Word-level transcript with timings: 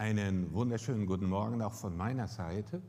Einen 0.00 0.50
wunderschönen 0.54 1.04
guten 1.04 1.26
Morgen 1.26 1.60
auch 1.60 1.74
von 1.74 1.94
meiner 1.94 2.26
Seite. 2.26 2.80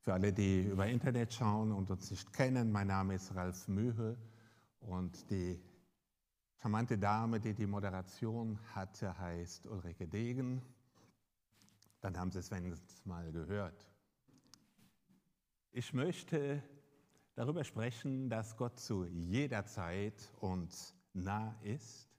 Für 0.00 0.14
alle, 0.14 0.32
die 0.32 0.62
über 0.62 0.86
Internet 0.86 1.34
schauen 1.34 1.70
und 1.70 1.90
uns 1.90 2.10
nicht 2.10 2.32
kennen, 2.32 2.72
mein 2.72 2.86
Name 2.86 3.16
ist 3.16 3.34
Ralf 3.34 3.68
Mühe 3.68 4.16
und 4.80 5.30
die 5.30 5.60
charmante 6.62 6.96
Dame, 6.96 7.40
die 7.40 7.52
die 7.52 7.66
Moderation 7.66 8.58
hatte, 8.74 9.18
heißt 9.18 9.66
Ulrike 9.66 10.08
Degen. 10.08 10.62
Dann 12.00 12.16
haben 12.16 12.30
Sie 12.30 12.38
es 12.38 12.50
wenigstens 12.50 13.04
mal 13.04 13.30
gehört. 13.30 13.86
Ich 15.72 15.92
möchte 15.92 16.62
darüber 17.34 17.64
sprechen, 17.64 18.30
dass 18.30 18.56
Gott 18.56 18.80
zu 18.80 19.04
jeder 19.04 19.66
Zeit 19.66 20.32
uns 20.40 20.94
nah 21.12 21.54
ist 21.60 22.13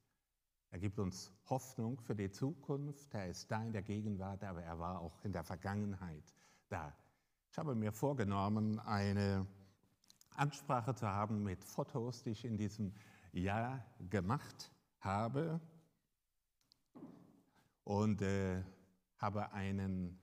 er 0.76 0.80
gibt 0.80 1.00
uns 1.00 1.32
Hoffnung 1.50 2.02
für 2.02 2.14
die 2.14 2.30
Zukunft. 2.30 3.14
Er 3.14 3.30
ist 3.30 3.50
da 3.50 3.64
in 3.64 3.71
der 3.71 3.82
Gegenwart, 3.82 4.44
aber 4.44 4.62
er 4.62 4.78
war 4.78 5.00
auch 5.00 5.23
in 5.23 5.32
der 5.32 5.46
Vergangenheit 5.46 6.36
da. 6.67 6.94
Ich 7.50 7.58
habe 7.58 7.76
mir 7.76 7.94
vorgenommen, 7.94 8.81
eine 8.81 9.48
Ansprache 10.31 10.94
zu 10.94 11.08
haben 11.08 11.44
mit 11.44 11.64
Fotos, 11.64 12.23
die 12.23 12.31
ich 12.31 12.44
in 12.44 12.58
diesem 12.58 12.94
Jahr 13.31 13.86
gemacht 14.09 14.70
habe. 15.00 15.62
Und 17.86 18.22
äh, 18.22 18.62
habe 19.17 19.53
einen 19.53 20.20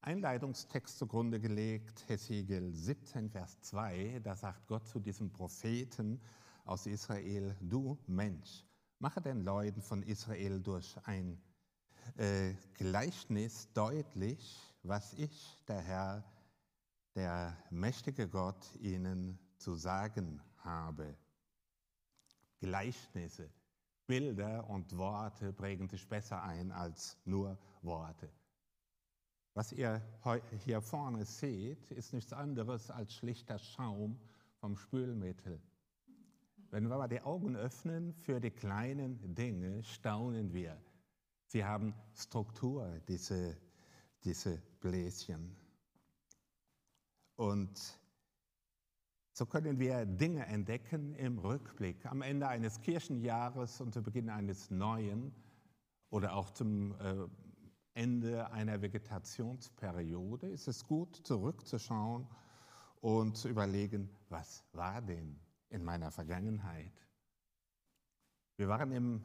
Einleitungstext 0.00 0.96
zugrunde 0.96 1.40
gelegt, 1.40 2.08
Hesekiel 2.08 2.72
17, 2.72 3.30
Vers 3.30 3.60
2. 3.62 4.20
Da 4.22 4.36
sagt 4.36 4.68
Gott 4.68 4.86
zu 4.86 5.00
diesem 5.00 5.32
Propheten 5.32 6.20
aus 6.64 6.86
Israel, 6.86 7.56
du 7.60 7.98
Mensch, 8.06 8.64
Mache 8.98 9.20
den 9.20 9.42
Leuten 9.42 9.82
von 9.82 10.02
Israel 10.02 10.60
durch 10.60 10.96
ein 11.04 11.38
äh, 12.16 12.54
Gleichnis 12.74 13.70
deutlich, 13.74 14.58
was 14.82 15.12
ich, 15.14 15.62
der 15.68 15.80
Herr, 15.82 16.24
der 17.14 17.56
mächtige 17.70 18.26
Gott, 18.28 18.74
ihnen 18.76 19.38
zu 19.58 19.74
sagen 19.74 20.42
habe. 20.58 21.14
Gleichnisse, 22.60 23.50
Bilder 24.06 24.68
und 24.70 24.96
Worte 24.96 25.52
prägen 25.52 25.88
sich 25.88 26.08
besser 26.08 26.42
ein 26.42 26.72
als 26.72 27.18
nur 27.26 27.58
Worte. 27.82 28.30
Was 29.52 29.72
ihr 29.72 30.00
hier 30.64 30.80
vorne 30.80 31.24
seht, 31.24 31.90
ist 31.90 32.12
nichts 32.12 32.32
anderes 32.32 32.90
als 32.90 33.14
schlichter 33.14 33.58
Schaum 33.58 34.18
vom 34.60 34.76
Spülmittel. 34.76 35.60
Wenn 36.76 36.90
wir 36.90 36.98
mal 36.98 37.08
die 37.08 37.22
Augen 37.22 37.56
öffnen 37.56 38.12
für 38.12 38.38
die 38.38 38.50
kleinen 38.50 39.34
Dinge, 39.34 39.82
staunen 39.82 40.52
wir. 40.52 40.78
Sie 41.46 41.64
haben 41.64 41.94
Struktur, 42.14 43.00
diese, 43.08 43.56
diese 44.22 44.60
Bläschen. 44.80 45.56
Und 47.36 47.98
so 49.32 49.46
können 49.46 49.78
wir 49.78 50.04
Dinge 50.04 50.44
entdecken 50.44 51.14
im 51.14 51.38
Rückblick. 51.38 52.04
Am 52.04 52.20
Ende 52.20 52.46
eines 52.46 52.78
Kirchenjahres 52.82 53.80
und 53.80 53.94
zu 53.94 54.02
Beginn 54.02 54.28
eines 54.28 54.70
neuen 54.70 55.34
oder 56.10 56.34
auch 56.34 56.50
zum 56.50 56.92
äh, 57.00 57.26
Ende 57.94 58.50
einer 58.50 58.82
Vegetationsperiode 58.82 60.46
ist 60.50 60.68
es 60.68 60.86
gut, 60.86 61.16
zurückzuschauen 61.24 62.26
und 63.00 63.38
zu 63.38 63.48
überlegen, 63.48 64.10
was 64.28 64.62
war 64.74 65.00
denn 65.00 65.40
in 65.68 65.84
meiner 65.84 66.10
Vergangenheit. 66.10 66.92
Wir 68.56 68.68
waren 68.68 68.92
im 68.92 69.24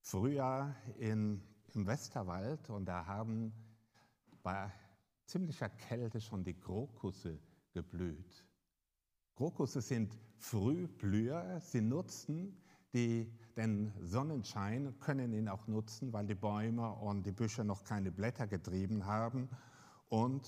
Frühjahr 0.00 0.74
in, 0.98 1.42
im 1.74 1.86
Westerwald 1.86 2.70
und 2.70 2.86
da 2.86 3.06
haben 3.06 3.52
bei 4.42 4.72
ziemlicher 5.26 5.68
Kälte 5.68 6.20
schon 6.20 6.44
die 6.44 6.54
Krokusse 6.54 7.38
geblüht. 7.72 8.44
Krokusse 9.36 9.80
sind 9.80 10.18
Frühblüher, 10.38 11.60
sie 11.60 11.80
nutzen 11.80 12.56
die, 12.92 13.32
den 13.56 13.92
Sonnenschein, 14.00 14.98
können 14.98 15.32
ihn 15.32 15.48
auch 15.48 15.66
nutzen, 15.66 16.12
weil 16.12 16.26
die 16.26 16.34
Bäume 16.34 16.92
und 16.92 17.24
die 17.24 17.32
Büsche 17.32 17.64
noch 17.64 17.84
keine 17.84 18.10
Blätter 18.10 18.46
getrieben 18.46 19.06
haben 19.06 19.48
und 20.08 20.46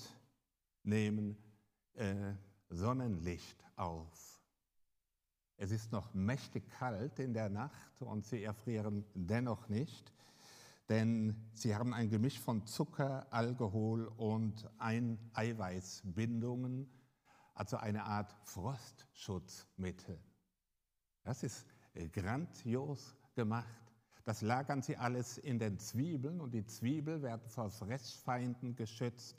nehmen 0.83 1.37
äh, 1.93 2.33
Sonnenlicht 2.69 3.65
auf. 3.75 4.34
Es 5.57 5.71
ist 5.71 5.91
noch 5.91 6.13
mächtig 6.13 6.69
kalt 6.69 7.19
in 7.19 7.33
der 7.33 7.49
Nacht 7.49 8.01
und 8.01 8.25
sie 8.25 8.43
erfrieren 8.43 9.05
dennoch 9.13 9.69
nicht, 9.69 10.11
denn 10.89 11.35
sie 11.53 11.75
haben 11.75 11.93
ein 11.93 12.09
Gemisch 12.09 12.39
von 12.39 12.65
Zucker, 12.65 13.25
Alkohol 13.31 14.07
und 14.17 14.69
ein 14.77 15.17
Eiweißbindungen, 15.33 16.89
also 17.53 17.77
eine 17.77 18.03
Art 18.03 18.35
Frostschutzmittel. 18.43 20.19
Das 21.23 21.41
ist 21.43 21.65
grandios 22.11 23.15
gemacht. 23.33 23.81
Das 24.25 24.41
lagern 24.41 24.81
sie 24.81 24.97
alles 24.97 25.37
in 25.37 25.57
den 25.57 25.79
Zwiebeln 25.79 26.41
und 26.41 26.53
die 26.53 26.65
Zwiebeln 26.65 27.21
werden 27.21 27.47
vor 27.47 27.69
Fressfeinden 27.69 28.75
geschützt, 28.75 29.37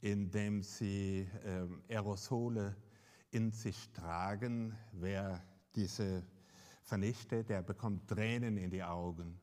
indem 0.00 0.62
sie 0.62 1.28
äh, 1.44 1.94
Aerosole 1.94 2.76
in 3.32 3.50
sich 3.50 3.90
tragen. 3.92 4.76
Wer 4.92 5.42
diese 5.74 6.22
vernichtet, 6.84 7.48
der 7.48 7.62
bekommt 7.62 8.08
Tränen 8.08 8.56
in 8.56 8.70
die 8.70 8.82
Augen. 8.82 9.40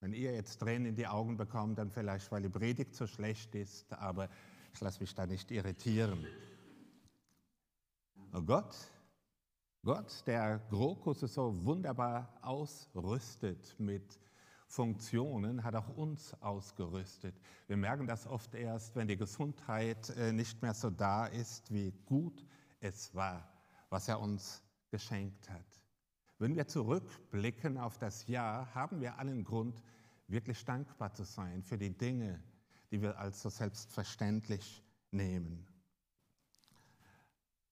Wenn 0.00 0.12
ihr 0.12 0.32
jetzt 0.32 0.58
Tränen 0.58 0.86
in 0.86 0.94
die 0.94 1.06
Augen 1.06 1.36
bekommt, 1.36 1.78
dann 1.78 1.90
vielleicht, 1.90 2.30
weil 2.30 2.42
die 2.42 2.48
Predigt 2.48 2.94
so 2.94 3.06
schlecht 3.06 3.54
ist, 3.54 3.92
aber 3.94 4.28
ich 4.72 4.80
lasse 4.80 5.00
mich 5.00 5.14
da 5.14 5.26
nicht 5.26 5.50
irritieren. 5.50 6.26
Und 8.32 8.46
Gott, 8.46 8.76
Gott, 9.82 10.22
der 10.26 10.58
Krokus 10.68 11.20
so 11.20 11.64
wunderbar 11.64 12.38
ausrüstet 12.42 13.74
mit 13.78 14.20
Funktionen, 14.66 15.64
hat 15.64 15.74
auch 15.74 15.96
uns 15.96 16.34
ausgerüstet. 16.40 17.34
Wir 17.66 17.76
merken 17.76 18.06
das 18.06 18.26
oft 18.26 18.54
erst, 18.54 18.94
wenn 18.94 19.08
die 19.08 19.16
Gesundheit 19.16 20.10
äh, 20.10 20.32
nicht 20.32 20.62
mehr 20.62 20.74
so 20.74 20.90
da 20.90 21.26
ist, 21.26 21.72
wie 21.72 21.92
gut 22.06 22.46
es 22.80 23.14
war, 23.14 23.48
was 23.88 24.08
er 24.08 24.20
uns 24.20 24.62
geschenkt 24.90 25.48
hat. 25.50 25.80
Wenn 26.38 26.54
wir 26.54 26.66
zurückblicken 26.66 27.78
auf 27.78 27.98
das 27.98 28.26
Jahr, 28.26 28.74
haben 28.74 29.00
wir 29.00 29.18
allen 29.18 29.44
Grund, 29.44 29.82
wirklich 30.26 30.64
dankbar 30.64 31.12
zu 31.12 31.24
sein 31.24 31.62
für 31.62 31.76
die 31.76 31.96
Dinge, 31.96 32.42
die 32.90 33.02
wir 33.02 33.18
als 33.18 33.42
so 33.42 33.50
selbstverständlich 33.50 34.82
nehmen. 35.10 35.66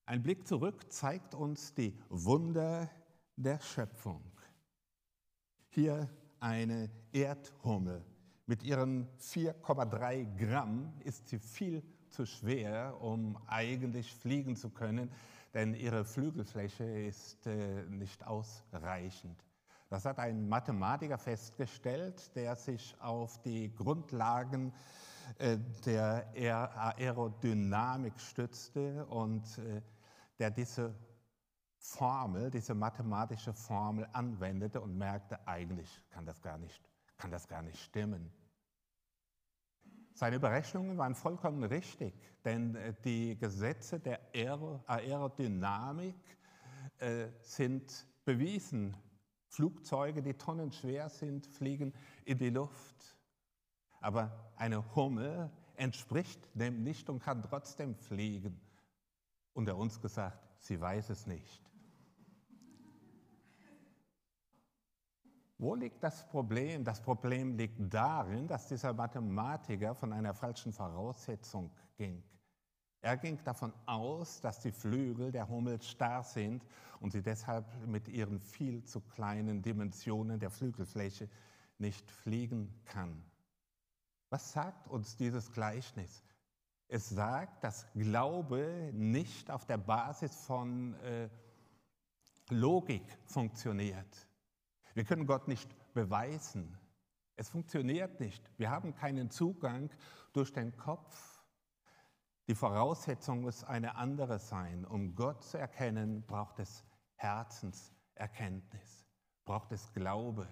Ein 0.04 0.22
Blick 0.22 0.46
zurück 0.46 0.90
zeigt 0.92 1.34
uns 1.34 1.74
die 1.74 1.98
Wunder 2.08 2.90
der 3.36 3.60
Schöpfung. 3.60 4.22
Hier 5.68 6.08
eine 6.40 6.90
Erdhummel. 7.12 8.04
Mit 8.46 8.62
ihren 8.62 9.06
4,3 9.18 10.36
Gramm 10.36 10.94
ist 11.04 11.28
sie 11.28 11.38
viel 11.38 11.82
zu 12.18 12.26
schwer, 12.26 13.00
um 13.00 13.38
eigentlich 13.46 14.12
fliegen 14.12 14.56
zu 14.56 14.70
können, 14.70 15.08
denn 15.54 15.72
ihre 15.72 16.04
Flügelfläche 16.04 16.82
ist 16.82 17.46
äh, 17.46 17.84
nicht 17.84 18.26
ausreichend. 18.26 19.44
Das 19.88 20.04
hat 20.04 20.18
ein 20.18 20.48
Mathematiker 20.48 21.16
festgestellt, 21.16 22.34
der 22.34 22.56
sich 22.56 22.96
auf 23.00 23.40
die 23.42 23.72
Grundlagen 23.72 24.72
äh, 25.38 25.58
der 25.86 26.26
Aerodynamik 26.76 28.18
stützte 28.18 29.06
und 29.06 29.44
äh, 29.58 29.80
der 30.40 30.50
diese 30.50 30.92
Formel, 31.76 32.50
diese 32.50 32.74
mathematische 32.74 33.52
Formel 33.52 34.08
anwendete 34.12 34.80
und 34.80 34.98
merkte, 34.98 35.38
eigentlich 35.46 36.02
kann 36.10 36.26
das 36.26 36.42
gar 36.42 36.58
nicht, 36.58 36.82
kann 37.16 37.30
das 37.30 37.46
gar 37.46 37.62
nicht 37.62 37.78
stimmen. 37.78 38.28
Seine 40.18 40.40
Berechnungen 40.40 40.98
waren 40.98 41.14
vollkommen 41.14 41.62
richtig, 41.62 42.12
denn 42.44 42.74
äh, 42.74 42.92
die 43.04 43.38
Gesetze 43.38 44.00
der 44.00 44.18
Aerodynamik 44.34 46.16
äh, 46.98 47.28
sind 47.40 48.04
bewiesen. 48.24 48.96
Flugzeuge, 49.46 50.20
die 50.20 50.34
tonnenschwer 50.34 51.08
sind, 51.08 51.46
fliegen 51.46 51.94
in 52.24 52.36
die 52.36 52.50
Luft. 52.50 53.16
Aber 54.00 54.52
eine 54.56 54.92
Hummel 54.96 55.52
entspricht 55.76 56.40
dem 56.52 56.82
nicht 56.82 57.08
und 57.08 57.20
kann 57.20 57.40
trotzdem 57.40 57.94
fliegen. 57.94 58.60
Unter 59.52 59.76
uns 59.76 60.00
gesagt, 60.00 60.44
sie 60.58 60.80
weiß 60.80 61.10
es 61.10 61.28
nicht. 61.28 61.62
Wo 65.58 65.74
liegt 65.74 66.04
das 66.04 66.26
Problem? 66.28 66.84
Das 66.84 67.02
Problem 67.02 67.56
liegt 67.56 67.76
darin, 67.92 68.46
dass 68.46 68.68
dieser 68.68 68.92
Mathematiker 68.92 69.94
von 69.94 70.12
einer 70.12 70.32
falschen 70.32 70.72
Voraussetzung 70.72 71.70
ging. 71.96 72.22
Er 73.00 73.16
ging 73.16 73.42
davon 73.42 73.72
aus, 73.86 74.40
dass 74.40 74.60
die 74.60 74.70
Flügel 74.70 75.32
der 75.32 75.48
Hummel 75.48 75.82
starr 75.82 76.22
sind 76.22 76.64
und 77.00 77.12
sie 77.12 77.22
deshalb 77.22 77.66
mit 77.86 78.08
ihren 78.08 78.40
viel 78.40 78.84
zu 78.84 79.00
kleinen 79.00 79.60
Dimensionen 79.60 80.38
der 80.38 80.50
Flügelfläche 80.50 81.28
nicht 81.78 82.08
fliegen 82.10 82.72
kann. 82.84 83.24
Was 84.30 84.52
sagt 84.52 84.88
uns 84.88 85.16
dieses 85.16 85.52
Gleichnis? 85.52 86.24
Es 86.86 87.08
sagt, 87.08 87.64
dass 87.64 87.86
Glaube 87.94 88.90
nicht 88.92 89.50
auf 89.50 89.64
der 89.64 89.78
Basis 89.78 90.34
von 90.44 90.94
äh, 91.00 91.28
Logik 92.50 93.04
funktioniert. 93.26 94.27
Wir 94.94 95.04
können 95.04 95.26
Gott 95.26 95.48
nicht 95.48 95.68
beweisen. 95.94 96.78
Es 97.36 97.48
funktioniert 97.48 98.20
nicht. 98.20 98.42
Wir 98.58 98.70
haben 98.70 98.94
keinen 98.94 99.30
Zugang 99.30 99.90
durch 100.32 100.52
den 100.52 100.76
Kopf. 100.76 101.42
Die 102.48 102.54
Voraussetzung 102.54 103.42
muss 103.42 103.62
eine 103.62 103.96
andere 103.96 104.38
sein. 104.38 104.84
Um 104.84 105.14
Gott 105.14 105.44
zu 105.44 105.58
erkennen, 105.58 106.24
braucht 106.26 106.58
es 106.58 106.84
Herzenserkenntnis, 107.16 109.06
braucht 109.44 109.70
es 109.72 109.92
Glaube. 109.92 110.48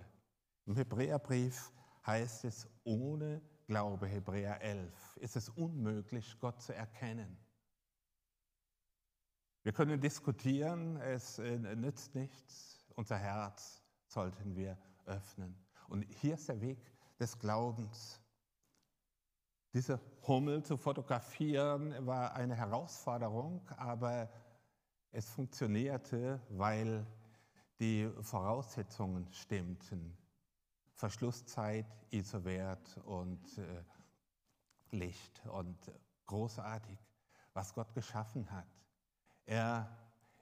Im 0.66 0.76
Hebräerbrief 0.76 1.72
heißt 2.06 2.44
es, 2.44 2.68
ohne 2.84 3.40
Glaube, 3.66 4.06
Hebräer 4.06 4.60
11, 4.60 5.16
ist 5.16 5.36
es 5.36 5.48
unmöglich, 5.48 6.38
Gott 6.38 6.60
zu 6.62 6.74
erkennen. 6.74 7.36
Wir 9.62 9.72
können 9.72 10.00
diskutieren, 10.00 10.96
es 10.98 11.40
äh, 11.40 11.58
nützt 11.58 12.14
nichts. 12.14 12.86
Unser 12.94 13.18
Herz 13.18 13.82
sollten 14.16 14.56
wir 14.56 14.78
öffnen. 15.04 15.54
Und 15.88 16.02
hier 16.04 16.34
ist 16.34 16.48
der 16.48 16.58
Weg 16.62 16.78
des 17.20 17.38
Glaubens. 17.38 18.18
Diese 19.74 20.00
Hummel 20.26 20.62
zu 20.62 20.78
fotografieren 20.78 22.06
war 22.06 22.32
eine 22.32 22.54
Herausforderung, 22.54 23.60
aber 23.76 24.30
es 25.12 25.28
funktionierte, 25.28 26.40
weil 26.48 27.06
die 27.78 28.10
Voraussetzungen 28.22 29.30
stimmten. 29.32 30.16
Verschlusszeit, 30.94 31.86
ISO-Wert 32.08 32.96
und 33.04 33.58
äh, 33.58 33.84
Licht 34.92 35.44
und 35.44 35.92
großartig, 36.24 36.98
was 37.52 37.74
Gott 37.74 37.92
geschaffen 37.92 38.50
hat. 38.50 38.66
Er, 39.44 39.94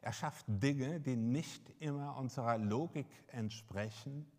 er 0.05 0.12
schafft 0.12 0.45
Dinge, 0.47 1.01
die 1.01 1.17
nicht 1.17 1.71
immer 1.81 2.17
unserer 2.19 2.59
Logik 2.59 3.06
entsprechen. 3.29 4.31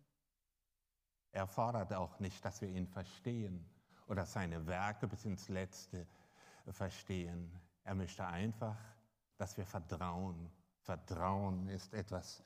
Er 1.32 1.48
fordert 1.48 1.92
auch 1.92 2.20
nicht, 2.20 2.44
dass 2.44 2.60
wir 2.60 2.68
ihn 2.68 2.86
verstehen 2.86 3.68
oder 4.06 4.24
seine 4.26 4.64
Werke 4.68 5.08
bis 5.08 5.24
ins 5.24 5.48
Letzte 5.48 6.06
verstehen. 6.68 7.50
Er 7.82 7.96
möchte 7.96 8.24
einfach, 8.24 8.78
dass 9.38 9.56
wir 9.56 9.66
vertrauen. 9.66 10.52
Vertrauen 10.82 11.68
ist 11.68 11.92
etwas 11.94 12.44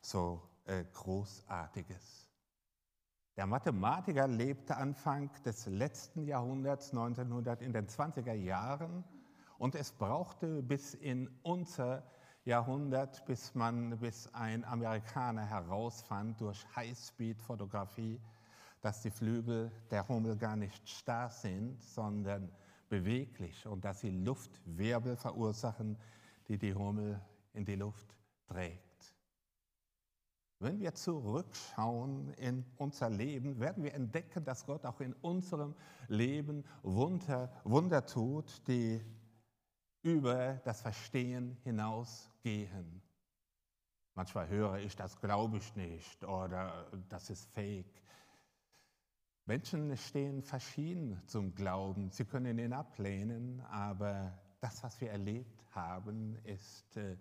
so 0.00 0.42
äh, 0.64 0.84
Großartiges. 0.92 2.26
Der 3.36 3.46
Mathematiker 3.46 4.26
lebte 4.26 4.76
Anfang 4.76 5.30
des 5.44 5.66
letzten 5.66 6.24
Jahrhunderts, 6.24 6.90
1900, 6.90 7.62
in 7.62 7.72
den 7.72 7.86
20er 7.86 8.32
Jahren 8.32 9.04
und 9.56 9.76
es 9.76 9.92
brauchte 9.92 10.64
bis 10.64 10.94
in 10.94 11.30
unser 11.42 12.02
Jahrhundert, 12.46 13.24
bis 13.26 13.54
man, 13.56 13.98
bis 13.98 14.32
ein 14.32 14.64
Amerikaner 14.64 15.44
herausfand 15.44 16.40
durch 16.40 16.64
Highspeed-Fotografie, 16.76 18.20
dass 18.80 19.02
die 19.02 19.10
Flügel 19.10 19.72
der 19.90 20.06
Hummel 20.06 20.36
gar 20.36 20.54
nicht 20.54 20.88
starr 20.88 21.28
sind, 21.28 21.82
sondern 21.82 22.48
beweglich 22.88 23.66
und 23.66 23.84
dass 23.84 24.00
sie 24.00 24.10
Luftwirbel 24.10 25.16
verursachen, 25.16 25.98
die 26.46 26.56
die 26.56 26.72
Hummel 26.72 27.20
in 27.52 27.64
die 27.64 27.74
Luft 27.74 28.16
trägt. 28.46 28.86
Wenn 30.60 30.78
wir 30.78 30.94
zurückschauen 30.94 32.32
in 32.34 32.64
unser 32.76 33.10
Leben, 33.10 33.58
werden 33.58 33.82
wir 33.82 33.92
entdecken, 33.92 34.44
dass 34.44 34.64
Gott 34.64 34.86
auch 34.86 35.00
in 35.00 35.14
unserem 35.14 35.74
Leben 36.06 36.64
Wunder, 36.84 37.50
Wunder 37.64 38.06
tut, 38.06 38.66
die 38.68 39.04
über 40.06 40.60
das 40.64 40.82
Verstehen 40.82 41.56
hinausgehen. 41.64 43.02
Manchmal 44.14 44.48
höre 44.48 44.78
ich, 44.78 44.94
das 44.94 45.20
glaube 45.20 45.58
ich 45.58 45.74
nicht 45.74 46.22
oder 46.22 46.86
das 47.08 47.28
ist 47.28 47.52
fake. 47.52 47.90
Menschen 49.46 49.96
stehen 49.96 50.42
verschieden 50.42 51.20
zum 51.26 51.52
Glauben. 51.56 52.12
Sie 52.12 52.24
können 52.24 52.56
ihn 52.58 52.72
ablehnen, 52.72 53.60
aber 53.62 54.32
das, 54.60 54.80
was 54.84 55.00
wir 55.00 55.10
erlebt 55.10 55.64
haben, 55.74 56.38
ist 56.44 56.96
äh, 56.96 57.16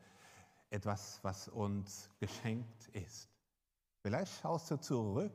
etwas, 0.69 1.19
was 1.23 1.47
uns 1.47 2.11
geschenkt 2.19 2.87
ist. 2.89 3.27
Vielleicht 4.03 4.41
schaust 4.41 4.69
du 4.69 4.77
zurück 4.77 5.33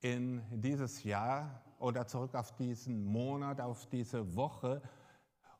in 0.00 0.42
dieses 0.50 1.04
Jahr 1.04 1.62
oder 1.78 2.06
zurück 2.06 2.34
auf 2.34 2.56
diesen 2.56 3.04
Monat, 3.04 3.60
auf 3.60 3.84
diese 3.90 4.34
Woche 4.34 4.80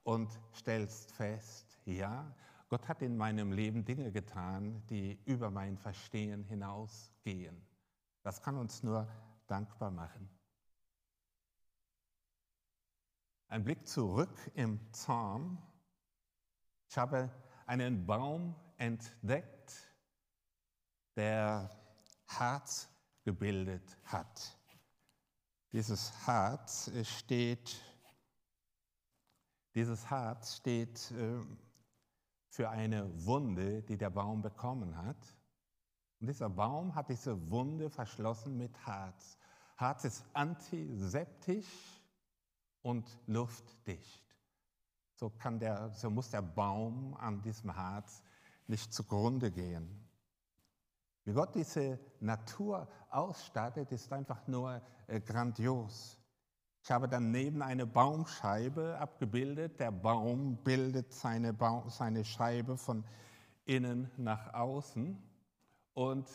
und 0.04 0.38
stellst 0.54 1.12
fest, 1.12 1.78
ja, 1.84 2.34
Gott 2.68 2.88
hat 2.88 3.02
in 3.02 3.16
meinem 3.16 3.52
Leben 3.52 3.84
Dinge 3.84 4.10
getan, 4.12 4.82
die 4.88 5.20
über 5.26 5.50
mein 5.50 5.76
Verstehen 5.76 6.44
hinausgehen. 6.44 7.60
Das 8.22 8.40
kann 8.40 8.56
uns 8.56 8.82
nur 8.82 9.06
dankbar 9.46 9.90
machen. 9.90 10.28
Ein 13.48 13.64
Blick 13.64 13.86
zurück 13.86 14.34
im 14.54 14.78
Psalm. 14.92 15.58
Ich 16.88 16.96
habe 16.96 17.30
einen 17.66 18.06
Baum 18.06 18.54
entdeckt, 18.78 19.92
der 21.16 21.68
Harz 22.26 22.88
gebildet 23.22 23.98
hat. 24.04 24.58
Dieses 25.72 26.26
Harz 26.26 26.90
steht 27.04 27.78
dieses 29.74 30.10
Harz 30.10 30.56
steht 30.56 31.10
äh, 31.12 31.40
für 32.48 32.68
eine 32.68 33.10
Wunde, 33.24 33.82
die 33.82 33.96
der 33.96 34.10
Baum 34.10 34.42
bekommen 34.42 34.96
hat. 34.96 35.36
Und 36.20 36.26
dieser 36.26 36.50
Baum 36.50 36.94
hat 36.94 37.08
diese 37.08 37.50
Wunde 37.50 37.90
verschlossen 37.90 38.56
mit 38.56 38.86
Harz. 38.86 39.38
Harz 39.76 40.04
ist 40.04 40.24
antiseptisch 40.34 42.02
und 42.82 43.18
luftdicht. 43.26 44.22
So, 45.14 45.30
kann 45.30 45.58
der, 45.58 45.90
so 45.90 46.10
muss 46.10 46.30
der 46.30 46.42
Baum 46.42 47.14
an 47.14 47.40
diesem 47.42 47.74
Harz 47.74 48.22
nicht 48.66 48.92
zugrunde 48.92 49.50
gehen. 49.50 50.08
Wie 51.24 51.32
Gott 51.32 51.54
diese 51.54 51.98
Natur 52.20 52.88
ausstattet, 53.10 53.92
ist 53.92 54.12
einfach 54.12 54.46
nur 54.46 54.82
äh, 55.06 55.20
grandios. 55.20 56.18
Ich 56.84 56.90
habe 56.90 57.08
daneben 57.08 57.62
eine 57.62 57.86
Baumscheibe 57.86 58.98
abgebildet. 58.98 59.78
Der 59.78 59.92
Baum 59.92 60.56
bildet 60.64 61.12
seine, 61.12 61.52
Baum, 61.52 61.88
seine 61.88 62.24
Scheibe 62.24 62.76
von 62.76 63.04
innen 63.64 64.10
nach 64.16 64.52
außen. 64.52 65.16
Und 65.94 66.28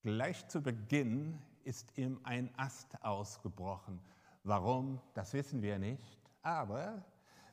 gleich 0.00 0.48
zu 0.48 0.62
Beginn 0.62 1.38
ist 1.62 1.98
ihm 1.98 2.20
ein 2.22 2.50
Ast 2.56 3.04
ausgebrochen. 3.04 4.00
Warum, 4.44 4.98
das 5.12 5.34
wissen 5.34 5.60
wir 5.60 5.78
nicht. 5.78 6.18
Aber 6.40 7.04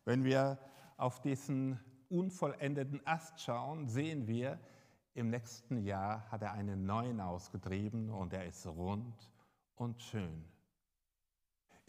wenn 0.06 0.24
wir 0.24 0.58
auf 0.96 1.20
diesen 1.22 1.78
unvollendeten 2.08 3.06
Ast 3.06 3.42
schauen, 3.42 3.90
sehen 3.90 4.28
wir, 4.28 4.58
im 5.14 5.30
nächsten 5.30 5.84
Jahr 5.84 6.26
hat 6.32 6.42
er 6.42 6.54
einen 6.54 6.86
neuen 6.86 7.20
ausgetrieben 7.20 8.10
und 8.10 8.32
er 8.32 8.46
ist 8.46 8.66
rund 8.66 9.30
und 9.76 10.02
schön. 10.02 10.46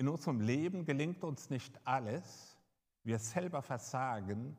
In 0.00 0.08
unserem 0.08 0.40
Leben 0.40 0.86
gelingt 0.86 1.22
uns 1.24 1.50
nicht 1.50 1.78
alles, 1.86 2.56
wir 3.04 3.18
selber 3.18 3.60
versagen, 3.60 4.56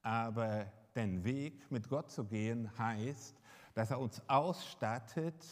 aber 0.00 0.64
den 0.94 1.24
Weg 1.24 1.70
mit 1.70 1.90
Gott 1.90 2.10
zu 2.10 2.24
gehen 2.24 2.70
heißt, 2.78 3.36
dass 3.74 3.90
er 3.90 4.00
uns 4.00 4.26
ausstattet, 4.30 5.44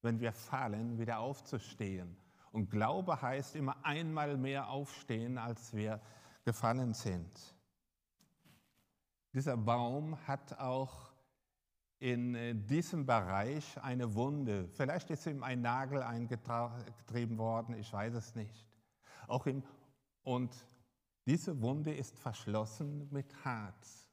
wenn 0.00 0.20
wir 0.20 0.32
fallen, 0.32 0.98
wieder 0.98 1.18
aufzustehen. 1.18 2.16
Und 2.50 2.70
Glaube 2.70 3.20
heißt 3.20 3.56
immer 3.56 3.76
einmal 3.84 4.38
mehr 4.38 4.70
aufstehen, 4.70 5.36
als 5.36 5.74
wir 5.74 6.00
gefallen 6.42 6.94
sind. 6.94 7.54
Dieser 9.34 9.58
Baum 9.58 10.16
hat 10.26 10.58
auch 10.58 11.11
in 12.02 12.34
äh, 12.34 12.52
diesem 12.52 13.06
Bereich 13.06 13.80
eine 13.80 14.12
Wunde. 14.16 14.68
Vielleicht 14.72 15.08
ist 15.10 15.24
ihm 15.26 15.44
ein 15.44 15.60
Nagel 15.60 16.02
eingetrieben 16.02 17.38
worden, 17.38 17.76
ich 17.78 17.92
weiß 17.92 18.14
es 18.14 18.34
nicht. 18.34 18.66
Auch 19.28 19.46
im, 19.46 19.62
und 20.24 20.52
diese 21.26 21.62
Wunde 21.62 21.94
ist 21.94 22.18
verschlossen 22.18 23.08
mit 23.12 23.44
Harz. 23.44 24.10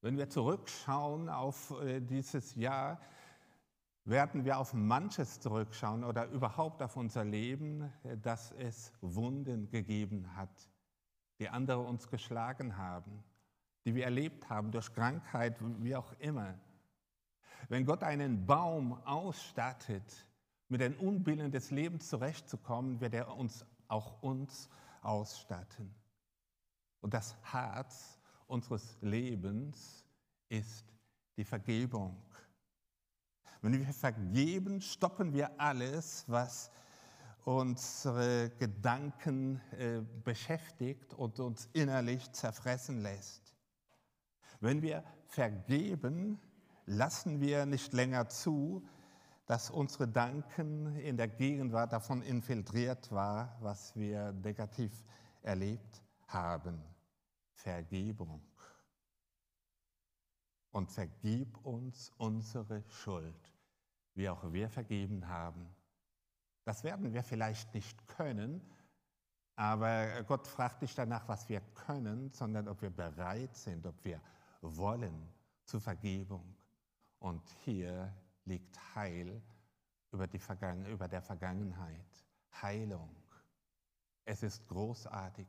Wenn 0.00 0.16
wir 0.16 0.30
zurückschauen 0.30 1.28
auf 1.28 1.78
äh, 1.82 2.00
dieses 2.00 2.54
Jahr, 2.54 2.98
werden 4.06 4.46
wir 4.46 4.58
auf 4.58 4.72
manches 4.72 5.38
zurückschauen 5.38 6.02
oder 6.02 6.28
überhaupt 6.28 6.82
auf 6.82 6.96
unser 6.96 7.26
Leben, 7.26 7.92
äh, 8.04 8.16
dass 8.16 8.52
es 8.52 8.90
Wunden 9.02 9.68
gegeben 9.68 10.34
hat, 10.34 10.70
die 11.40 11.50
andere 11.50 11.80
uns 11.80 12.08
geschlagen 12.08 12.78
haben, 12.78 13.22
die 13.84 13.94
wir 13.94 14.04
erlebt 14.04 14.48
haben 14.48 14.72
durch 14.72 14.90
Krankheit, 14.94 15.58
wie 15.82 15.94
auch 15.94 16.14
immer. 16.20 16.54
Wenn 17.68 17.84
Gott 17.84 18.02
einen 18.02 18.46
Baum 18.46 18.92
ausstattet 19.04 20.26
mit 20.68 20.80
den 20.80 20.96
Unbillen 20.96 21.50
des 21.50 21.70
Lebens 21.70 22.08
zurechtzukommen, 22.08 23.00
wird 23.00 23.14
er 23.14 23.36
uns 23.36 23.64
auch 23.88 24.22
uns 24.22 24.68
ausstatten. 25.02 25.94
Und 27.00 27.14
das 27.14 27.36
Herz 27.42 28.18
unseres 28.46 28.96
Lebens 29.00 30.04
ist 30.48 30.84
die 31.36 31.44
Vergebung. 31.44 32.16
Wenn 33.62 33.78
wir 33.78 33.92
vergeben, 33.92 34.80
stoppen 34.80 35.32
wir 35.32 35.60
alles, 35.60 36.24
was 36.26 36.70
unsere 37.44 38.50
Gedanken 38.58 39.60
äh, 39.72 40.00
beschäftigt 40.24 41.14
und 41.14 41.40
uns 41.40 41.68
innerlich 41.72 42.30
zerfressen 42.32 43.02
lässt. 43.02 43.54
Wenn 44.60 44.82
wir 44.82 45.02
vergeben, 45.26 46.38
lassen 46.86 47.40
wir 47.40 47.66
nicht 47.66 47.92
länger 47.92 48.28
zu, 48.28 48.82
dass 49.46 49.70
unsere 49.70 50.06
Gedanken 50.06 50.96
in 50.96 51.16
der 51.16 51.28
Gegenwart 51.28 51.92
davon 51.92 52.22
infiltriert 52.22 53.10
war, 53.10 53.56
was 53.60 53.96
wir 53.96 54.32
negativ 54.32 55.04
erlebt 55.42 56.02
haben. 56.28 56.80
Vergebung. 57.54 58.40
Und 60.70 60.90
vergib 60.92 61.58
uns 61.66 62.12
unsere 62.16 62.84
Schuld, 62.88 63.52
wie 64.14 64.28
auch 64.28 64.52
wir 64.52 64.70
vergeben 64.70 65.26
haben. 65.28 65.68
Das 66.64 66.84
werden 66.84 67.12
wir 67.12 67.24
vielleicht 67.24 67.74
nicht 67.74 68.06
können, 68.06 68.60
aber 69.56 70.22
Gott 70.22 70.46
fragt 70.46 70.80
nicht 70.80 70.96
danach, 70.96 71.26
was 71.28 71.48
wir 71.48 71.60
können, 71.74 72.30
sondern 72.30 72.68
ob 72.68 72.80
wir 72.82 72.90
bereit 72.90 73.56
sind, 73.56 73.84
ob 73.84 74.04
wir 74.04 74.20
wollen 74.62 75.28
zur 75.64 75.80
Vergebung. 75.80 76.56
Und 77.20 77.48
hier 77.64 78.12
liegt 78.44 78.78
Heil 78.94 79.40
über, 80.10 80.26
die 80.26 80.38
Vergangen 80.38 80.86
über 80.86 81.06
der 81.06 81.22
Vergangenheit, 81.22 82.24
Heilung. 82.60 83.14
Es 84.24 84.42
ist 84.42 84.66
großartig. 84.66 85.46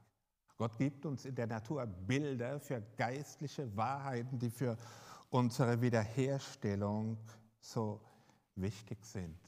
Gott 0.58 0.78
gibt 0.78 1.06
uns 1.06 1.26
in 1.26 1.34
der 1.34 1.48
Natur 1.48 1.88
Bilder 1.88 2.60
für 2.60 2.82
geistliche 2.98 3.76
Wahrheiten, 3.76 4.38
die 4.38 4.52
für 4.52 4.78
unsere 5.30 5.82
Wiederherstellung 5.82 7.18
so 7.60 8.02
wichtig 8.56 9.04
sind. 9.04 9.40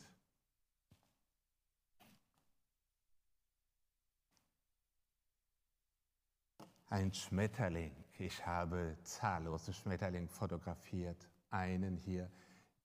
Ein 6.87 7.13
Schmetterling. 7.13 7.95
Ich 8.17 8.45
habe 8.45 8.97
zahllose 9.03 9.73
Schmetterlinge 9.73 10.29
fotografiert, 10.29 11.27
einen 11.53 11.97
hier 11.97 12.29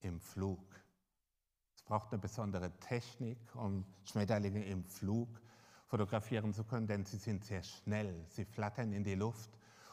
im 0.01 0.21
Flug. 0.21 0.61
Es 1.75 1.83
braucht 1.83 2.13
eine 2.13 2.21
besondere 2.21 2.71
Technik, 2.79 3.39
um 3.55 3.85
Schmetterlinge 4.05 4.65
im 4.65 4.85
Flug 4.85 5.41
fotografieren 5.87 6.53
zu 6.53 6.65
können, 6.65 6.87
denn 6.87 7.05
sie 7.05 7.17
sind 7.17 7.45
sehr 7.45 7.63
schnell. 7.63 8.27
Sie 8.29 8.45
flattern 8.45 8.93
in 8.93 9.05
die 9.05 9.15
Luft 9.15 9.51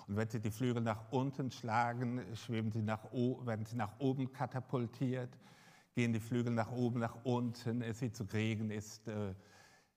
und 0.08 0.18
wenn 0.18 0.30
sie 0.30 0.40
die 0.40 0.52
Flügel 0.52 0.84
nach 0.84 1.12
unten 1.12 1.50
schlagen, 1.52 2.22
schweben 2.36 2.72
sie 2.72 2.82
nach, 2.82 3.12
werden 3.12 3.66
sie 3.66 3.76
nach 3.76 4.00
oben 4.00 4.32
katapultiert, 4.32 5.36
gehen 5.96 6.14
die 6.14 6.20
Flügel 6.20 6.54
nach 6.54 6.72
oben, 6.72 7.00
nach 7.00 7.18
unten. 7.24 7.82
Sie 7.94 8.12
zu 8.12 8.26
kriegen 8.26 8.70
ist 8.70 9.08
äh, 9.08 9.34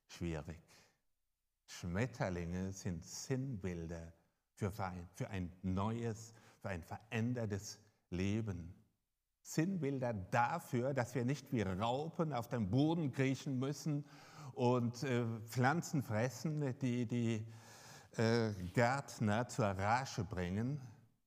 schwierig. 0.06 0.60
Schmetterlinge 1.66 2.72
sind 2.72 3.04
Sinnbilder 3.04 4.14
für 4.54 4.72
ein, 4.78 5.08
für 5.12 5.28
ein 5.28 5.52
neues, 5.62 6.32
für 6.62 6.70
ein 6.70 6.82
verändertes 6.82 7.78
Leben. 8.10 8.74
Sinnbilder 9.42 10.12
dafür, 10.12 10.92
dass 10.92 11.14
wir 11.14 11.24
nicht 11.24 11.52
wie 11.52 11.62
Raupen 11.62 12.32
auf 12.32 12.48
dem 12.48 12.70
Boden 12.70 13.12
kriechen 13.12 13.58
müssen 13.58 14.04
und 14.52 15.02
äh, 15.02 15.24
Pflanzen 15.46 16.02
fressen, 16.02 16.76
die 16.80 17.06
die 17.06 17.46
äh, 18.16 18.52
Gärtner 18.74 19.48
zur 19.48 19.66
Rage 19.66 20.24
bringen, 20.24 20.80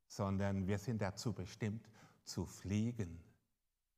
sondern 0.07 0.67
wir 0.67 0.77
sind 0.77 1.01
dazu 1.01 1.33
bestimmt 1.33 1.89
zu 2.23 2.45
fliegen. 2.45 3.23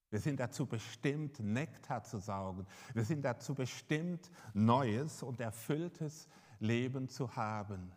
Wir 0.10 0.20
sind 0.20 0.40
dazu 0.40 0.68
bestimmt, 0.68 1.40
Nektar 1.40 2.04
zu 2.04 2.20
saugen. 2.20 2.68
Wir 2.94 3.04
sind 3.04 3.24
dazu 3.24 3.56
bestimmt, 3.56 4.30
neues 4.54 5.24
und 5.24 5.42
erfülltes 5.42 6.28
Leben 6.60 7.10
zu 7.10 7.36
haben. 7.36 7.92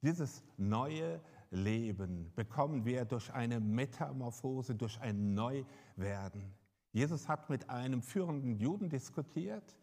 Dieses 0.00 0.44
neue 0.56 1.20
Leben 1.50 2.32
bekommen 2.34 2.84
wir 2.84 3.04
durch 3.04 3.32
eine 3.32 3.60
Metamorphose, 3.60 4.74
durch 4.74 5.00
ein 5.00 5.34
Neuwerden. 5.34 6.54
Jesus 6.92 7.28
hat 7.28 7.50
mit 7.50 7.68
einem 7.68 8.02
führenden 8.02 8.58
Juden 8.58 8.88
diskutiert 8.88 9.76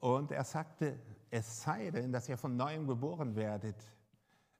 und 0.00 0.30
er 0.30 0.44
sagte, 0.44 0.98
es 1.30 1.62
sei 1.62 1.90
denn, 1.90 2.12
dass 2.12 2.28
ihr 2.28 2.36
von 2.36 2.56
neuem 2.56 2.86
geboren 2.86 3.34
werdet, 3.36 3.76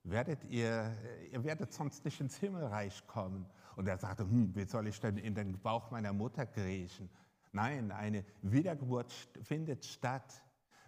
werdet 0.02 0.44
ihr, 0.44 0.92
ihr 1.30 1.44
werdet 1.44 1.72
sonst 1.72 2.04
nicht 2.04 2.20
ins 2.20 2.36
Himmelreich 2.36 3.06
kommen. 3.06 3.46
Und 3.76 3.88
er 3.88 3.98
sagte, 3.98 4.24
hm, 4.24 4.54
wie 4.54 4.64
soll 4.64 4.86
ich 4.88 4.98
denn 5.00 5.18
in 5.18 5.34
den 5.34 5.60
Bauch 5.60 5.90
meiner 5.90 6.12
Mutter 6.12 6.46
kriechen? 6.46 7.10
Nein, 7.52 7.90
eine 7.90 8.24
Wiedergeburt 8.42 9.12
findet 9.42 9.84
statt, 9.84 10.42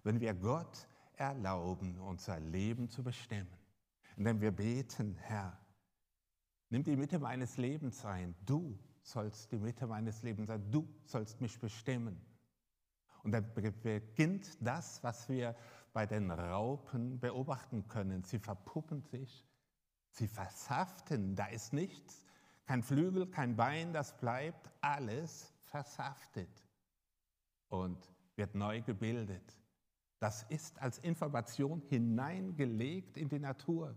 wenn 0.04 0.20
wir 0.20 0.34
Gott 0.34 0.87
erlauben, 1.16 1.98
unser 1.98 2.38
Leben 2.40 2.88
zu 2.88 3.02
bestimmen. 3.02 3.58
Indem 4.18 4.40
wir 4.40 4.50
beten, 4.50 5.14
Herr, 5.14 5.56
nimm 6.70 6.82
die 6.82 6.96
Mitte 6.96 7.20
meines 7.20 7.56
Lebens 7.56 8.04
ein. 8.04 8.34
Du 8.44 8.76
sollst 9.00 9.52
die 9.52 9.60
Mitte 9.60 9.87
meines 9.87 10.25
Lebens 10.25 10.48
sein. 10.48 10.68
Du 10.72 10.88
sollst 11.04 11.40
mich 11.40 11.60
bestimmen. 11.60 12.20
Und 13.22 13.30
dann 13.30 13.54
beginnt 13.54 14.58
das, 14.60 15.04
was 15.04 15.28
wir 15.28 15.54
bei 15.92 16.04
den 16.04 16.32
Raupen 16.32 17.20
beobachten 17.20 17.87
können. 17.87 18.25
Sie 18.25 18.40
verpuppen 18.40 19.02
sich, 19.02 19.46
sie 20.10 20.26
versaften, 20.26 21.37
da 21.37 21.46
ist 21.46 21.72
nichts, 21.72 22.25
kein 22.64 22.82
Flügel, 22.82 23.30
kein 23.30 23.54
Bein, 23.54 23.92
das 23.92 24.18
bleibt, 24.18 24.68
alles 24.80 25.54
versaftet 25.60 26.66
und 27.68 28.12
wird 28.34 28.56
neu 28.56 28.82
gebildet. 28.82 29.56
Das 30.18 30.42
ist 30.48 30.76
als 30.80 30.98
Information 30.98 31.82
hineingelegt 31.82 33.16
in 33.16 33.28
die 33.28 33.38
Natur. 33.38 33.96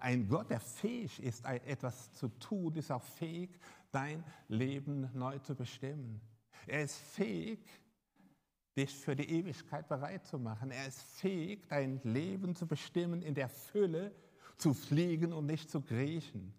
Ein 0.00 0.28
Gott, 0.28 0.50
der 0.50 0.60
fähig 0.60 1.22
ist, 1.22 1.44
etwas 1.44 2.12
zu 2.12 2.28
tun, 2.28 2.74
ist 2.74 2.90
auch 2.90 3.02
fähig, 3.02 3.50
dein 3.92 4.24
Leben 4.48 5.10
neu 5.14 5.38
zu 5.38 5.54
bestimmen. 5.54 6.20
Er 6.66 6.82
ist 6.82 6.96
fähig, 6.96 7.60
dich 8.76 8.94
für 8.94 9.16
die 9.16 9.30
Ewigkeit 9.30 9.88
bereit 9.88 10.26
zu 10.26 10.38
machen. 10.38 10.70
Er 10.70 10.86
ist 10.86 11.02
fähig, 11.02 11.66
dein 11.68 12.00
Leben 12.04 12.54
zu 12.54 12.66
bestimmen, 12.66 13.22
in 13.22 13.34
der 13.34 13.48
Fülle 13.48 14.12
zu 14.56 14.74
fliegen 14.74 15.32
und 15.32 15.46
nicht 15.46 15.70
zu 15.70 15.80
kriechen. 15.80 16.54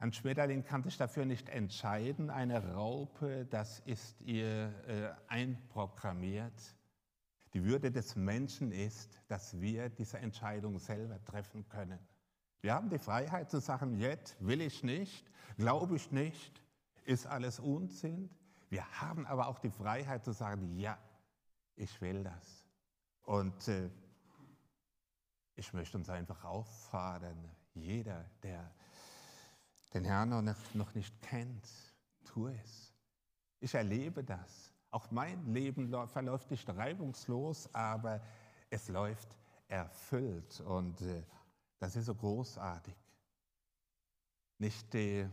Ein 0.00 0.12
Schmetterling 0.12 0.62
kann 0.62 0.84
sich 0.84 0.96
dafür 0.96 1.24
nicht 1.24 1.48
entscheiden. 1.48 2.30
Eine 2.30 2.72
Raupe, 2.74 3.46
das 3.50 3.80
ist 3.80 4.20
ihr 4.20 4.72
äh, 4.86 5.10
einprogrammiert. 5.26 6.76
Die 7.54 7.64
Würde 7.64 7.90
des 7.90 8.16
Menschen 8.16 8.72
ist, 8.72 9.22
dass 9.28 9.60
wir 9.60 9.88
diese 9.88 10.18
Entscheidung 10.18 10.78
selber 10.78 11.22
treffen 11.24 11.66
können. 11.68 11.98
Wir 12.60 12.74
haben 12.74 12.90
die 12.90 12.98
Freiheit 12.98 13.50
zu 13.50 13.60
sagen, 13.60 13.98
jetzt 13.98 14.36
will 14.40 14.60
ich 14.60 14.82
nicht, 14.82 15.24
glaube 15.56 15.96
ich 15.96 16.10
nicht, 16.10 16.62
ist 17.04 17.26
alles 17.26 17.60
Unsinn. 17.60 18.28
Wir 18.68 18.84
haben 19.00 19.26
aber 19.26 19.48
auch 19.48 19.58
die 19.58 19.70
Freiheit 19.70 20.24
zu 20.24 20.32
sagen, 20.32 20.76
ja, 20.76 20.98
ich 21.76 22.00
will 22.00 22.24
das. 22.24 22.66
Und 23.22 23.68
äh, 23.68 23.88
ich 25.54 25.72
möchte 25.72 25.96
uns 25.96 26.10
einfach 26.10 26.44
auffordern, 26.44 27.50
jeder, 27.74 28.24
der 28.42 28.70
den 29.94 30.04
Herrn 30.04 30.28
noch, 30.28 30.74
noch 30.74 30.94
nicht 30.94 31.20
kennt, 31.22 31.66
tu 32.24 32.48
es. 32.48 32.92
Ich 33.60 33.74
erlebe 33.74 34.22
das. 34.22 34.72
Auch 34.90 35.10
mein 35.10 35.52
Leben 35.52 35.90
verläuft 36.08 36.50
nicht 36.50 36.68
reibungslos, 36.68 37.72
aber 37.74 38.20
es 38.70 38.88
läuft 38.88 39.36
erfüllt 39.68 40.60
und 40.60 41.00
äh, 41.02 41.22
das 41.78 41.94
ist 41.94 42.06
so 42.06 42.14
großartig. 42.14 42.94
Nicht 44.58 44.92
die 44.94 45.28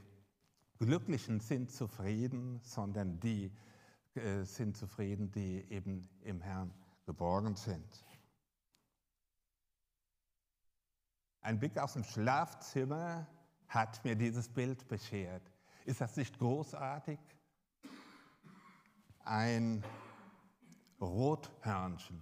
Glücklichen 0.77 1.39
sind 1.39 1.71
zufrieden, 1.71 2.59
sondern 2.61 3.19
die 3.19 3.51
äh, 4.15 4.43
sind 4.43 4.75
zufrieden, 4.75 5.31
die 5.31 5.65
eben 5.71 6.09
im 6.21 6.41
Herrn 6.41 6.73
geborgen 7.05 7.55
sind. 7.55 8.05
Ein 11.41 11.59
Blick 11.59 11.77
aus 11.77 11.93
dem 11.93 12.03
Schlafzimmer 12.03 13.27
hat 13.67 14.03
mir 14.03 14.15
dieses 14.15 14.49
Bild 14.49 14.87
beschert. 14.87 15.43
Ist 15.85 16.01
das 16.01 16.17
nicht 16.17 16.37
großartig? 16.39 17.19
Ein 19.25 19.83
Rothörnchen 21.01 22.21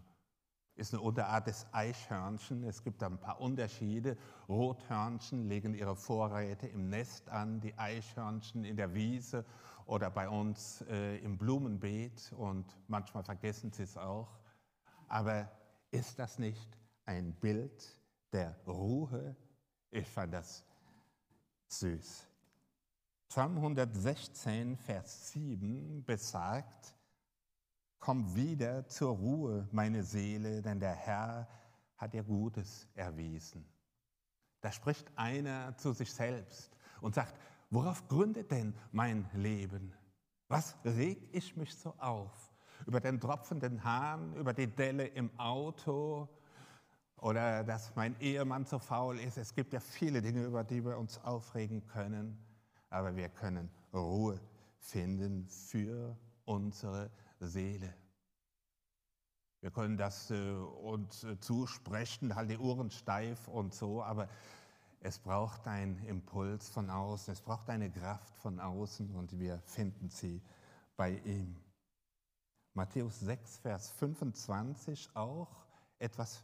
ist 0.75 0.93
eine 0.93 1.03
Unterart 1.03 1.47
des 1.47 1.67
Eichhörnchen. 1.73 2.63
Es 2.63 2.81
gibt 2.81 3.01
da 3.01 3.07
ein 3.07 3.19
paar 3.19 3.41
Unterschiede. 3.41 4.17
Rothörnchen 4.47 5.49
legen 5.49 5.73
ihre 5.73 5.97
Vorräte 5.97 6.67
im 6.67 6.87
Nest 6.87 7.27
an, 7.27 7.59
die 7.59 7.77
Eichhörnchen 7.77 8.63
in 8.63 8.77
der 8.77 8.93
Wiese 8.93 9.43
oder 9.85 10.09
bei 10.09 10.29
uns 10.29 10.81
äh, 10.89 11.17
im 11.17 11.37
Blumenbeet 11.37 12.31
und 12.37 12.65
manchmal 12.87 13.25
vergessen 13.25 13.73
sie 13.73 13.83
es 13.83 13.97
auch. 13.97 14.39
Aber 15.09 15.51
ist 15.91 16.17
das 16.19 16.39
nicht 16.39 16.77
ein 17.03 17.33
Bild 17.33 17.99
der 18.31 18.55
Ruhe? 18.65 19.35
Ich 19.91 20.07
fand 20.07 20.33
das 20.33 20.65
süß. 21.67 22.29
Psalm 23.27 23.57
116, 23.57 24.77
Vers 24.77 25.31
7 25.31 26.05
besagt, 26.05 26.92
Komm 28.03 28.35
wieder 28.35 28.85
zur 28.89 29.15
Ruhe, 29.15 29.65
meine 29.71 30.03
Seele, 30.03 30.61
denn 30.61 30.77
der 30.77 30.93
Herr 30.93 31.47
hat 31.95 32.13
dir 32.13 32.23
Gutes 32.23 32.85
erwiesen. 32.95 33.65
Da 34.59 34.73
spricht 34.73 35.09
einer 35.15 35.77
zu 35.77 35.93
sich 35.93 36.11
selbst 36.11 36.75
und 36.99 37.15
sagt, 37.15 37.33
worauf 37.69 38.05
gründet 38.09 38.51
denn 38.51 38.73
mein 38.91 39.25
Leben? 39.31 39.93
Was 40.49 40.75
reg 40.83 41.29
ich 41.31 41.55
mich 41.55 41.73
so 41.77 41.93
auf? 41.97 42.51
Über 42.85 42.99
den 42.99 43.21
tropfenden 43.21 43.85
Hahn, 43.85 44.35
über 44.35 44.51
die 44.51 44.67
Delle 44.67 45.05
im 45.05 45.31
Auto 45.39 46.27
oder 47.15 47.63
dass 47.63 47.95
mein 47.95 48.19
Ehemann 48.19 48.65
so 48.65 48.79
faul 48.79 49.17
ist. 49.17 49.37
Es 49.37 49.55
gibt 49.55 49.71
ja 49.71 49.79
viele 49.79 50.21
Dinge, 50.21 50.43
über 50.43 50.65
die 50.65 50.83
wir 50.83 50.97
uns 50.97 51.23
aufregen 51.23 51.85
können, 51.87 52.37
aber 52.89 53.15
wir 53.15 53.29
können 53.29 53.69
Ruhe 53.93 54.41
finden 54.77 55.47
für 55.47 56.17
unsere 56.43 57.09
Seele. 57.47 57.93
Wir 59.61 59.71
können 59.71 59.95
das 59.95 60.29
äh, 60.29 60.51
uns 60.51 61.23
äh, 61.23 61.39
zusprechen, 61.39 62.35
halt 62.35 62.49
die 62.49 62.57
Ohren 62.57 62.91
steif 62.91 63.47
und 63.47 63.73
so, 63.73 64.03
aber 64.03 64.27
es 64.99 65.19
braucht 65.19 65.67
einen 65.67 65.97
Impuls 66.05 66.69
von 66.69 66.89
außen, 66.89 67.33
es 67.33 67.41
braucht 67.41 67.69
eine 67.69 67.89
Kraft 67.89 68.37
von 68.39 68.59
außen 68.59 69.15
und 69.15 69.39
wir 69.39 69.59
finden 69.65 70.09
sie 70.09 70.41
bei 70.97 71.11
ihm. 71.25 71.55
Matthäus 72.73 73.19
6, 73.19 73.57
Vers 73.57 73.91
25 73.91 75.15
auch 75.15 75.65
etwas, 75.99 76.43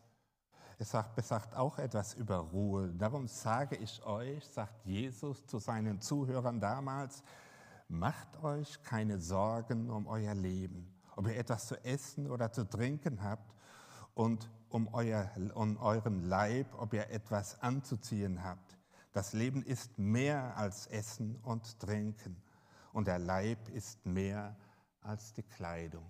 es 0.78 0.92
sagt, 0.92 1.16
besagt 1.16 1.56
auch 1.56 1.78
etwas 1.78 2.14
über 2.14 2.38
Ruhe. 2.38 2.94
Darum 2.94 3.28
sage 3.28 3.76
ich 3.76 4.02
euch, 4.06 4.46
sagt 4.48 4.86
Jesus 4.86 5.46
zu 5.46 5.60
seinen 5.60 6.00
Zuhörern 6.00 6.60
damals, 6.62 7.24
macht 7.90 8.42
euch 8.44 8.82
keine 8.84 9.20
Sorgen 9.20 9.90
um 9.90 10.08
euer 10.08 10.36
Leben, 10.36 10.94
ob 11.16 11.28
ihr 11.28 11.36
etwas 11.36 11.68
zu 11.68 11.84
essen 11.84 12.30
oder 12.30 12.52
zu 12.52 12.64
trinken 12.70 13.22
habt 13.24 13.54
und 14.14 14.50
um, 14.70 14.88
euer, 14.94 15.30
um 15.56 15.78
euren 15.78 16.24
Leib, 16.24 16.68
ob 16.78 16.94
ihr 16.94 17.10
etwas 17.10 17.60
anzuziehen 17.62 18.44
habt. 18.44 18.78
Das 19.12 19.34
Leben 19.34 19.64
ist 19.64 19.98
mehr 19.98 20.56
als 20.56 20.86
Essen 20.88 21.36
und 21.38 21.80
Trinken 21.80 22.42
und 22.94 23.08
der 23.08 23.20
Leib 23.20 23.70
ist 23.70 24.06
mehr 24.06 24.56
als 25.02 25.34
die 25.34 25.44
Kleidung. 25.44 26.06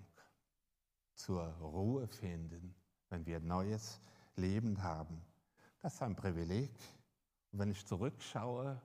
Zur 1.15 1.45
Ruhe 1.61 2.07
finden, 2.07 2.75
wenn 3.09 3.25
wir 3.25 3.39
neues 3.39 4.01
Leben 4.35 4.83
haben. 4.83 5.21
Das 5.81 5.93
ist 5.93 6.01
ein 6.01 6.15
Privileg. 6.15 6.71
Und 7.51 7.59
wenn 7.59 7.71
ich 7.71 7.85
zurückschaue, 7.85 8.81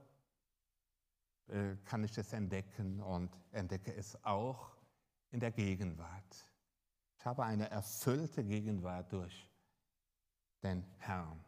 äh, 1.49 1.77
kann 1.85 2.05
ich 2.05 2.17
es 2.17 2.33
entdecken 2.33 3.01
und 3.01 3.31
entdecke 3.53 3.95
es 3.95 4.23
auch 4.25 4.77
in 5.31 5.41
der 5.41 5.51
Gegenwart. 5.51 6.51
Ich 7.19 7.27
habe 7.27 7.45
eine 7.45 7.71
erfüllte 7.71 8.45
Gegenwart 8.45 9.13
durch 9.13 9.51
den 10.63 10.85
Herrn. 10.99 11.45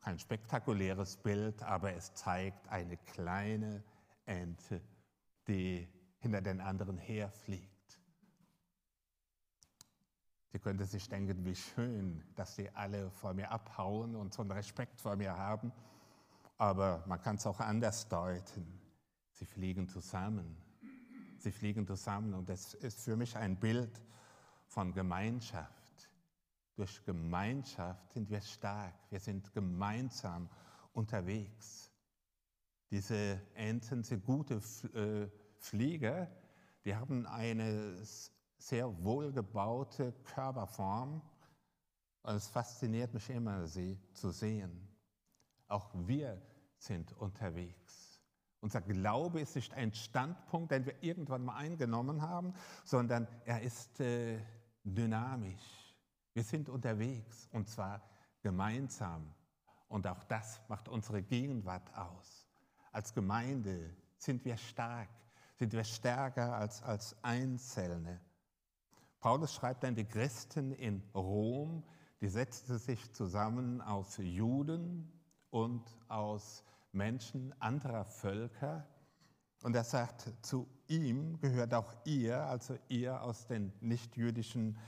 Kein 0.00 0.18
spektakuläres 0.18 1.16
Bild, 1.16 1.62
aber 1.62 1.92
es 1.92 2.14
zeigt 2.14 2.68
eine 2.68 2.96
kleine 2.96 3.82
Ente, 4.24 4.80
die 5.46 5.88
hinter 6.20 6.40
den 6.40 6.60
anderen 6.60 6.96
herfliegt. 6.96 8.00
Sie 10.50 10.58
könnte 10.58 10.86
sich 10.86 11.08
denken, 11.08 11.44
wie 11.44 11.54
schön, 11.54 12.24
dass 12.34 12.56
sie 12.56 12.70
alle 12.70 13.10
vor 13.10 13.34
mir 13.34 13.50
abhauen 13.50 14.16
und 14.16 14.32
so 14.32 14.42
einen 14.42 14.52
Respekt 14.52 15.00
vor 15.00 15.16
mir 15.16 15.36
haben. 15.36 15.72
Aber 16.58 17.04
man 17.06 17.20
kann 17.20 17.36
es 17.36 17.46
auch 17.46 17.60
anders 17.60 18.08
deuten. 18.08 18.80
Sie 19.32 19.46
fliegen 19.46 19.88
zusammen. 19.88 20.56
Sie 21.38 21.52
fliegen 21.52 21.86
zusammen 21.86 22.34
und 22.34 22.48
das 22.48 22.74
ist 22.74 23.00
für 23.02 23.16
mich 23.16 23.36
ein 23.36 23.58
Bild 23.58 24.02
von 24.66 24.92
Gemeinschaft. 24.92 26.10
Durch 26.74 27.04
Gemeinschaft 27.04 28.12
sind 28.12 28.28
wir 28.28 28.40
stark. 28.40 28.94
Wir 29.10 29.20
sind 29.20 29.52
gemeinsam 29.52 30.48
unterwegs. 30.92 31.92
Diese 32.90 33.40
Enten 33.54 34.02
sind 34.02 34.24
gute 34.24 34.56
äh, 34.94 35.28
Flieger. 35.58 36.28
Die 36.84 36.94
haben 36.94 37.26
eine 37.26 38.04
sehr 38.56 39.04
wohlgebaute 39.04 40.12
Körperform. 40.24 41.22
Und 42.22 42.34
es 42.34 42.48
fasziniert 42.48 43.14
mich 43.14 43.30
immer, 43.30 43.66
sie 43.66 43.98
zu 44.12 44.30
sehen. 44.30 44.87
Auch 45.68 45.90
wir 45.94 46.40
sind 46.78 47.12
unterwegs. 47.12 48.20
Unser 48.60 48.80
Glaube 48.80 49.40
ist 49.40 49.54
nicht 49.54 49.72
ein 49.74 49.92
Standpunkt, 49.92 50.72
den 50.72 50.84
wir 50.84 51.02
irgendwann 51.02 51.44
mal 51.44 51.56
eingenommen 51.56 52.22
haben, 52.22 52.54
sondern 52.84 53.28
er 53.44 53.62
ist 53.62 54.00
äh, 54.00 54.40
dynamisch. 54.82 55.94
Wir 56.32 56.42
sind 56.42 56.68
unterwegs 56.68 57.48
und 57.52 57.68
zwar 57.68 58.02
gemeinsam. 58.42 59.32
Und 59.88 60.06
auch 60.06 60.24
das 60.24 60.60
macht 60.68 60.88
unsere 60.88 61.22
Gegenwart 61.22 61.94
aus. 61.96 62.48
Als 62.90 63.14
Gemeinde 63.14 63.94
sind 64.16 64.44
wir 64.44 64.56
stark, 64.56 65.08
sind 65.54 65.72
wir 65.72 65.84
stärker 65.84 66.56
als 66.56 66.82
als 66.82 67.16
Einzelne. 67.22 68.20
Paulus 69.20 69.54
schreibt 69.54 69.84
dann 69.84 69.94
die 69.94 70.04
Christen 70.04 70.72
in 70.72 71.02
Rom, 71.14 71.84
die 72.20 72.28
setzten 72.28 72.78
sich 72.78 73.12
zusammen 73.12 73.80
aus 73.80 74.16
Juden 74.18 75.12
und 75.50 75.82
aus 76.08 76.64
Menschen 76.92 77.54
anderer 77.60 78.04
Völker. 78.04 78.86
Und 79.62 79.74
er 79.74 79.84
sagt, 79.84 80.32
zu 80.42 80.68
ihm 80.86 81.38
gehört 81.40 81.74
auch 81.74 81.92
ihr, 82.04 82.40
also 82.42 82.76
ihr 82.88 83.20
aus 83.22 83.46
den 83.46 83.72
nichtjüdischen, 83.80 84.78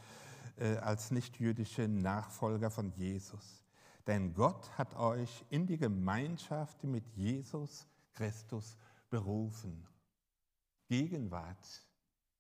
äh, 0.57 0.77
als 0.77 1.11
nichtjüdische 1.11 1.89
Nachfolger 1.89 2.71
von 2.71 2.93
Jesus. 2.93 3.65
Denn 4.07 4.33
Gott 4.35 4.71
hat 4.79 4.97
euch 4.97 5.45
in 5.51 5.67
die 5.67 5.79
Gemeinschaft 5.79 6.85
mit 6.85 7.07
Jesus 7.17 7.87
Christus 8.15 8.77
berufen. 9.09 9.87
Gegenwart 10.89 11.85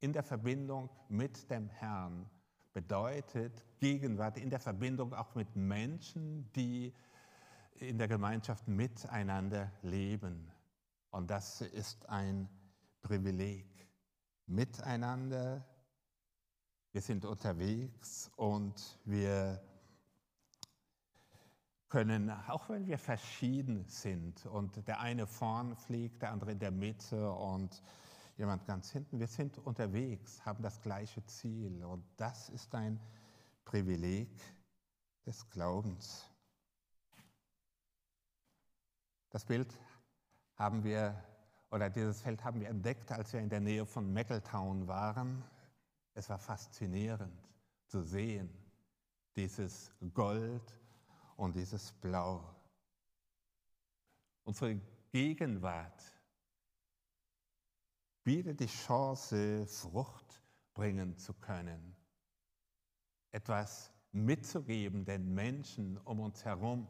in 0.01 0.13
der 0.13 0.23
Verbindung 0.23 0.89
mit 1.09 1.51
dem 1.51 1.69
Herrn 1.69 2.29
bedeutet 2.73 3.65
Gegenwart 3.79 4.39
in 4.39 4.51
der 4.51 4.61
Verbindung 4.61 5.13
auch 5.15 5.35
mit 5.35 5.55
Menschen, 5.57 6.51
die 6.53 6.93
in 7.81 7.99
der 7.99 8.09
Gemeinschaft 8.09 8.69
miteinander 8.69 9.73
leben. 9.83 10.51
Und 11.11 11.31
das 11.31 11.61
ist 11.61 12.09
ein 12.09 12.49
Privileg. 13.03 13.67
Miteinander, 14.47 15.65
wir 16.93 17.01
sind 17.01 17.25
unterwegs 17.25 18.31
und 18.37 18.99
wir 19.05 19.63
können, 21.89 22.31
auch 22.31 22.69
wenn 22.69 22.87
wir 22.87 22.99
verschieden 22.99 23.85
sind 23.89 24.47
und 24.47 24.87
der 24.87 25.01
eine 25.01 25.27
vorn 25.27 25.75
fliegt, 25.75 26.23
der 26.23 26.31
andere 26.31 26.53
in 26.53 26.59
der 26.59 26.71
Mitte 26.71 27.33
und 27.33 27.83
jemand 28.37 28.65
ganz 28.67 28.91
hinten. 28.91 29.19
Wir 29.19 29.27
sind 29.27 29.59
unterwegs, 29.59 30.45
haben 30.45 30.63
das 30.63 30.81
gleiche 30.81 31.25
Ziel 31.27 31.85
und 31.85 32.05
das 32.17 32.49
ist 32.51 32.75
ein 32.75 33.01
Privileg 33.65 34.31
des 35.27 35.49
Glaubens. 35.51 36.30
Das 39.31 39.45
Bild 39.45 39.73
haben 40.57 40.83
wir, 40.83 41.15
oder 41.71 41.89
dieses 41.89 42.21
Feld 42.21 42.43
haben 42.45 42.61
wir 42.61 42.69
entdeckt, 42.69 43.13
als 43.13 43.33
wir 43.33 43.41
in 43.41 43.49
der 43.49 43.61
Nähe 43.61 43.87
von 43.87 44.13
Meckeltown 44.13 44.89
waren. 44.89 45.45
Es 46.15 46.29
war 46.29 46.39
faszinierend 46.39 47.49
zu 47.87 48.03
sehen, 48.03 48.51
dieses 49.37 49.93
Gold 50.13 50.79
und 51.37 51.55
dieses 51.55 51.93
Blau. 51.93 52.43
Unsere 54.43 54.81
Gegenwart 55.13 56.03
bietet 58.25 58.59
die 58.59 58.67
Chance, 58.67 59.65
Frucht 59.67 60.43
bringen 60.75 61.17
zu 61.17 61.35
können, 61.35 61.97
etwas 63.31 63.93
mitzugeben 64.13 65.05
den 65.05 65.33
Menschen 65.35 65.99
um 65.99 66.19
uns 66.19 66.45
herum, 66.45 66.89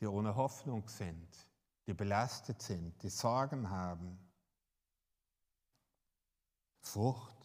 die 0.00 0.06
ohne 0.06 0.34
Hoffnung 0.34 0.88
sind, 0.88 1.48
die 1.86 1.94
belastet 1.94 2.60
sind, 2.62 3.02
die 3.02 3.08
Sorgen 3.08 3.70
haben. 3.70 4.18
Frucht 6.80 7.36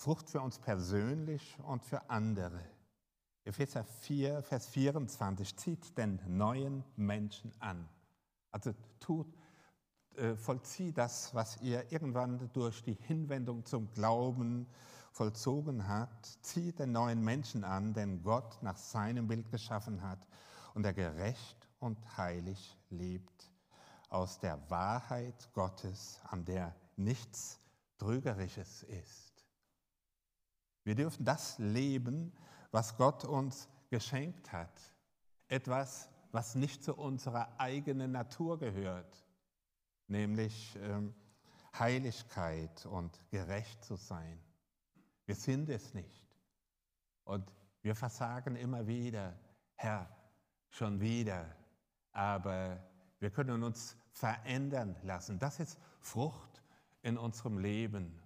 Frucht 0.00 0.30
für 0.30 0.40
uns 0.40 0.58
persönlich 0.58 1.58
und 1.62 1.84
für 1.84 2.08
andere. 2.08 2.64
Epheser 3.44 3.84
4, 3.84 4.42
Vers 4.42 4.66
24, 4.68 5.54
zieht 5.58 5.98
den 5.98 6.18
neuen 6.26 6.82
Menschen 6.96 7.52
an. 7.60 7.86
Also 8.50 8.72
tut, 8.98 9.26
äh, 10.16 10.36
vollzieht 10.36 10.96
das, 10.96 11.34
was 11.34 11.60
ihr 11.60 11.92
irgendwann 11.92 12.50
durch 12.54 12.82
die 12.82 12.94
Hinwendung 12.94 13.66
zum 13.66 13.92
Glauben 13.92 14.66
vollzogen 15.12 15.86
hat. 15.86 16.24
Zieht 16.40 16.78
den 16.78 16.92
neuen 16.92 17.22
Menschen 17.22 17.62
an, 17.62 17.92
den 17.92 18.22
Gott 18.22 18.62
nach 18.62 18.78
seinem 18.78 19.28
Bild 19.28 19.50
geschaffen 19.50 20.00
hat 20.00 20.26
und 20.72 20.82
der 20.82 20.94
gerecht 20.94 21.68
und 21.78 21.98
heilig 22.16 22.79
lebt. 22.90 23.50
Aus 24.08 24.38
der 24.38 24.58
Wahrheit 24.70 25.52
Gottes, 25.52 26.20
an 26.24 26.44
der 26.44 26.74
nichts 26.96 27.60
Trügerisches 27.98 28.82
ist. 28.84 29.44
Wir 30.84 30.94
dürfen 30.94 31.24
das 31.24 31.58
leben, 31.58 32.32
was 32.70 32.96
Gott 32.96 33.24
uns 33.24 33.68
geschenkt 33.90 34.52
hat. 34.52 34.92
Etwas, 35.48 36.08
was 36.32 36.54
nicht 36.54 36.82
zu 36.82 36.94
unserer 36.94 37.48
eigenen 37.58 38.12
Natur 38.12 38.58
gehört, 38.58 39.26
nämlich 40.06 40.76
ähm, 40.80 41.14
Heiligkeit 41.78 42.86
und 42.86 43.20
gerecht 43.30 43.84
zu 43.84 43.96
sein. 43.96 44.40
Wir 45.26 45.34
sind 45.34 45.68
es 45.68 45.94
nicht. 45.94 46.24
Und 47.24 47.52
wir 47.82 47.94
versagen 47.94 48.56
immer 48.56 48.86
wieder, 48.86 49.38
Herr, 49.74 50.08
schon 50.70 51.00
wieder. 51.00 51.59
Aber 52.12 52.82
wir 53.18 53.30
können 53.30 53.62
uns 53.62 53.96
verändern 54.12 54.96
lassen. 55.02 55.38
Das 55.38 55.60
ist 55.60 55.78
Frucht 56.00 56.62
in 57.02 57.16
unserem 57.16 57.58
Leben 57.58 58.20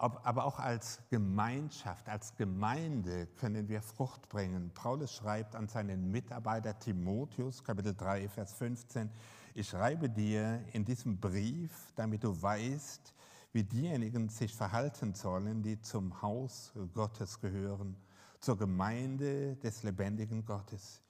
aber 0.00 0.46
auch 0.46 0.58
als 0.58 1.02
Gemeinschaft, 1.10 2.08
als 2.08 2.34
Gemeinde 2.34 3.26
können 3.36 3.68
wir 3.68 3.82
Frucht 3.82 4.30
bringen. 4.30 4.70
Paulus 4.72 5.14
schreibt 5.14 5.54
an 5.54 5.68
seinen 5.68 6.10
Mitarbeiter 6.10 6.78
Timotheus, 6.78 7.62
Kapitel 7.62 7.94
3, 7.94 8.28
Vers 8.30 8.54
15, 8.54 9.10
ich 9.52 9.68
schreibe 9.68 10.08
dir 10.08 10.64
in 10.72 10.86
diesem 10.86 11.20
Brief, 11.20 11.92
damit 11.96 12.24
du 12.24 12.40
weißt, 12.40 13.12
wie 13.52 13.64
diejenigen 13.64 14.30
sich 14.30 14.54
verhalten 14.54 15.12
sollen, 15.14 15.62
die 15.62 15.78
zum 15.82 16.22
Haus 16.22 16.72
Gottes 16.94 17.38
gehören, 17.38 17.94
zur 18.38 18.56
Gemeinde 18.56 19.56
des 19.56 19.82
lebendigen 19.82 20.46
Gottes, 20.46 21.02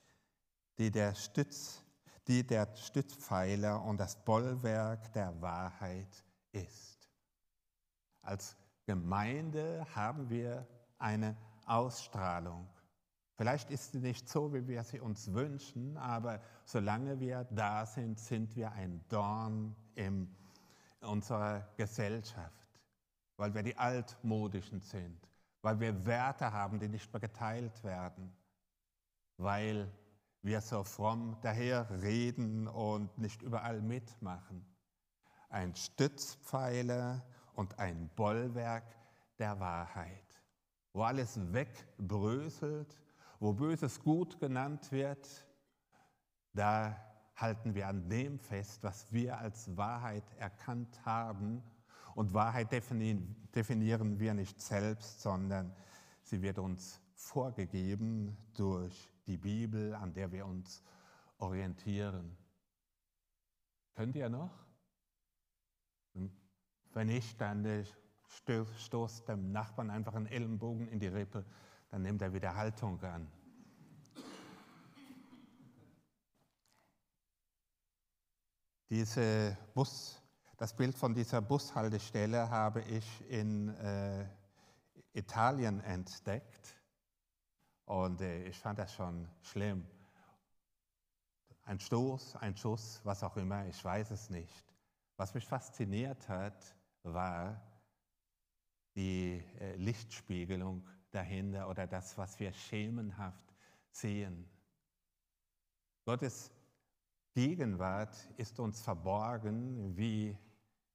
die 0.77 0.91
der 0.91 1.13
Stütz, 1.15 1.83
die 2.27 2.45
der 2.45 2.67
Stützpfeiler 2.75 3.83
und 3.83 3.97
das 3.97 4.15
Bollwerk 4.15 5.11
der 5.13 5.39
Wahrheit 5.41 6.23
ist. 6.51 7.09
Als 8.21 8.55
Gemeinde 8.85 9.85
haben 9.95 10.29
wir 10.29 10.67
eine 10.97 11.35
Ausstrahlung. 11.65 12.67
Vielleicht 13.35 13.71
ist 13.71 13.91
sie 13.91 13.99
nicht 13.99 14.29
so, 14.29 14.53
wie 14.53 14.67
wir 14.67 14.83
sie 14.83 14.99
uns 14.99 15.33
wünschen, 15.33 15.97
aber 15.97 16.41
solange 16.63 17.19
wir 17.19 17.45
da 17.45 17.85
sind, 17.85 18.19
sind 18.19 18.55
wir 18.55 18.71
ein 18.71 19.03
Dorn 19.09 19.75
in 19.95 20.29
unserer 20.99 21.67
Gesellschaft, 21.75 22.79
weil 23.37 23.53
wir 23.53 23.63
die 23.63 23.75
Altmodischen 23.75 24.81
sind, 24.81 25.27
weil 25.63 25.79
wir 25.79 26.05
Werte 26.05 26.51
haben, 26.51 26.79
die 26.79 26.87
nicht 26.87 27.11
mehr 27.11 27.19
geteilt 27.19 27.83
werden, 27.83 28.31
weil 29.37 29.91
wir 30.41 30.61
so 30.61 30.83
fromm 30.83 31.37
daher 31.41 31.89
reden 32.01 32.67
und 32.67 33.17
nicht 33.17 33.41
überall 33.41 33.81
mitmachen. 33.81 34.65
Ein 35.49 35.75
Stützpfeiler 35.75 37.23
und 37.53 37.77
ein 37.77 38.09
Bollwerk 38.15 38.85
der 39.37 39.59
Wahrheit, 39.59 40.41
wo 40.93 41.03
alles 41.03 41.39
wegbröselt, 41.53 43.01
wo 43.39 43.53
Böses 43.53 43.99
gut 43.99 44.39
genannt 44.39 44.91
wird, 44.91 45.47
da 46.53 46.95
halten 47.35 47.73
wir 47.75 47.87
an 47.87 48.09
dem 48.09 48.39
fest, 48.39 48.83
was 48.83 49.11
wir 49.11 49.37
als 49.37 49.75
Wahrheit 49.75 50.23
erkannt 50.37 51.05
haben. 51.05 51.63
Und 52.13 52.33
Wahrheit 52.33 52.71
definieren 52.71 54.19
wir 54.19 54.33
nicht 54.33 54.61
selbst, 54.61 55.21
sondern 55.21 55.73
sie 56.23 56.41
wird 56.41 56.59
uns 56.59 56.99
vorgegeben 57.15 58.37
durch 58.53 59.10
die 59.27 59.37
Bibel, 59.37 59.93
an 59.95 60.13
der 60.13 60.31
wir 60.31 60.45
uns 60.45 60.83
orientieren. 61.37 62.37
Könnt 63.95 64.15
ihr 64.15 64.29
noch? 64.29 64.51
Wenn 66.93 67.07
nicht, 67.07 67.39
dann 67.39 67.65
äh, 67.65 67.85
stoßt 68.77 69.27
dem 69.27 69.51
Nachbarn 69.51 69.89
einfach 69.89 70.13
einen 70.15 70.27
Ellenbogen 70.27 70.87
in 70.87 70.99
die 70.99 71.07
Rippe, 71.07 71.45
dann 71.89 72.01
nimmt 72.01 72.21
er 72.21 72.33
wieder 72.33 72.55
Haltung 72.55 73.01
an. 73.03 73.31
Diese 78.89 79.57
Bus, 79.73 80.21
das 80.57 80.75
Bild 80.75 80.97
von 80.97 81.13
dieser 81.13 81.41
Bushaltestelle 81.41 82.49
habe 82.49 82.81
ich 82.81 83.29
in 83.29 83.69
äh, 83.69 84.27
Italien 85.13 85.79
entdeckt 85.81 86.80
und 87.85 88.21
äh, 88.21 88.43
ich 88.45 88.57
fand 88.57 88.79
das 88.79 88.93
schon 88.93 89.27
schlimm. 89.41 89.85
Ein 91.63 91.79
Stoß, 91.79 92.37
ein 92.37 92.55
Schuss, 92.55 93.01
was 93.03 93.23
auch 93.23 93.37
immer, 93.37 93.65
ich 93.67 93.83
weiß 93.83 94.11
es 94.11 94.29
nicht. 94.29 94.65
Was 95.17 95.33
mich 95.33 95.45
fasziniert 95.45 96.27
hat, 96.27 96.75
war 97.03 97.61
die 98.95 99.43
äh, 99.59 99.75
Lichtspiegelung 99.75 100.87
dahinter 101.11 101.69
oder 101.69 101.87
das, 101.87 102.17
was 102.17 102.39
wir 102.39 102.53
schemenhaft 102.53 103.53
sehen. 103.91 104.49
Gottes 106.05 106.51
Gegenwart 107.33 108.15
ist 108.37 108.59
uns 108.59 108.81
verborgen 108.81 109.95
wie 109.95 110.37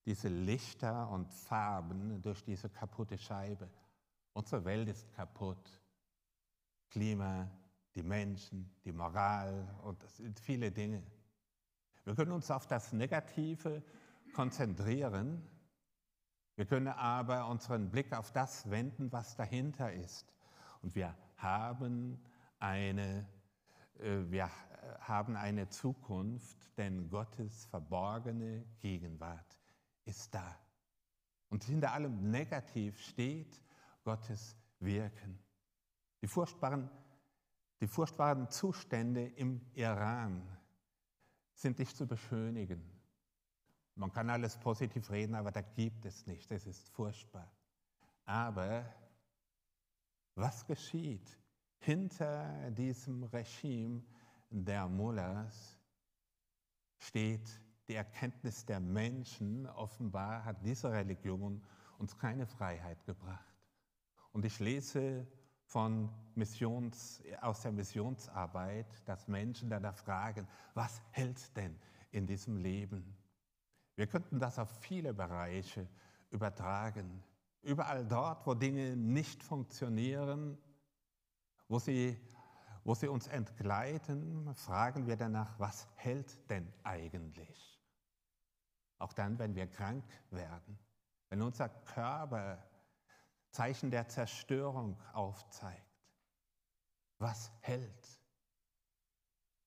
diese 0.04 0.28
Lichter 0.28 1.08
und 1.10 1.32
Farben 1.32 2.20
durch 2.22 2.42
diese 2.44 2.68
kaputte 2.68 3.18
Scheibe. 3.18 3.68
Unsere 4.32 4.64
Welt 4.64 4.88
ist 4.88 5.10
kaputt. 5.14 5.80
Klima, 6.90 7.50
die 7.94 8.02
Menschen, 8.02 8.70
die 8.84 8.92
Moral 8.92 9.66
und 9.82 10.04
viele 10.40 10.70
Dinge. 10.70 11.02
Wir 12.04 12.14
können 12.14 12.32
uns 12.32 12.50
auf 12.50 12.66
das 12.66 12.92
Negative 12.92 13.82
konzentrieren 14.34 15.42
wir 16.56 16.64
können 16.64 16.88
aber 16.88 17.48
unseren 17.48 17.90
Blick 17.90 18.14
auf 18.14 18.32
das 18.32 18.68
wenden, 18.70 19.12
was 19.12 19.36
dahinter 19.36 19.92
ist. 19.92 20.34
Und 20.80 20.94
wir 20.94 21.14
haben 21.36 22.18
eine, 22.58 23.28
äh, 23.98 24.22
wir 24.30 24.50
haben 25.00 25.36
eine 25.36 25.68
Zukunft, 25.68 26.56
denn 26.78 27.10
Gottes 27.10 27.66
verborgene 27.66 28.64
Gegenwart 28.80 29.58
ist 30.06 30.34
da. 30.34 30.58
Und 31.50 31.62
hinter 31.64 31.92
allem 31.92 32.30
Negativ 32.30 32.98
steht 33.00 33.60
Gottes 34.02 34.56
Wirken. 34.80 35.38
Die 36.22 36.26
furchtbaren, 36.26 36.90
die 37.80 37.86
furchtbaren 37.86 38.48
Zustände 38.50 39.26
im 39.26 39.60
Iran 39.74 40.42
sind 41.54 41.78
nicht 41.78 41.96
zu 41.96 42.06
beschönigen. 42.06 42.82
Man 43.94 44.12
kann 44.12 44.28
alles 44.28 44.58
positiv 44.58 45.10
reden, 45.10 45.34
aber 45.34 45.50
da 45.50 45.62
gibt 45.62 46.04
es 46.04 46.26
nicht. 46.26 46.50
Das 46.50 46.66
ist 46.66 46.88
furchtbar. 46.90 47.50
Aber 48.24 48.84
was 50.34 50.66
geschieht 50.66 51.38
hinter 51.78 52.70
diesem 52.72 53.24
Regime 53.24 54.02
der 54.50 54.86
Mullahs? 54.86 55.78
Steht 56.98 57.48
die 57.88 57.94
Erkenntnis 57.94 58.66
der 58.66 58.80
Menschen. 58.80 59.66
Offenbar 59.66 60.44
hat 60.44 60.64
diese 60.64 60.90
Religion 60.90 61.64
uns 61.98 62.16
keine 62.18 62.46
Freiheit 62.46 63.02
gebracht. 63.06 63.54
Und 64.32 64.44
ich 64.44 64.58
lese 64.60 65.26
von 65.66 66.08
Missions, 66.34 67.22
aus 67.40 67.60
der 67.62 67.72
Missionsarbeit, 67.72 68.86
dass 69.04 69.28
Menschen 69.28 69.68
danach 69.68 69.96
fragen, 69.96 70.46
was 70.74 71.02
hält 71.10 71.56
denn 71.56 71.78
in 72.12 72.26
diesem 72.26 72.56
Leben? 72.56 73.16
Wir 73.96 74.06
könnten 74.06 74.38
das 74.38 74.58
auf 74.58 74.70
viele 74.80 75.12
Bereiche 75.12 75.88
übertragen. 76.30 77.22
Überall 77.62 78.06
dort, 78.06 78.46
wo 78.46 78.54
Dinge 78.54 78.96
nicht 78.96 79.42
funktionieren, 79.42 80.56
wo 81.68 81.78
sie, 81.78 82.16
wo 82.84 82.94
sie 82.94 83.08
uns 83.08 83.26
entgleiten, 83.26 84.54
fragen 84.54 85.06
wir 85.06 85.16
danach, 85.16 85.58
was 85.58 85.88
hält 85.96 86.48
denn 86.48 86.72
eigentlich? 86.84 87.80
Auch 88.98 89.12
dann, 89.12 89.38
wenn 89.38 89.54
wir 89.54 89.66
krank 89.66 90.04
werden, 90.30 90.78
wenn 91.28 91.42
unser 91.42 91.68
Körper 91.68 92.62
Zeichen 93.56 93.90
der 93.90 94.06
Zerstörung 94.06 94.98
aufzeigt. 95.14 95.82
Was 97.18 97.50
hält? 97.62 98.20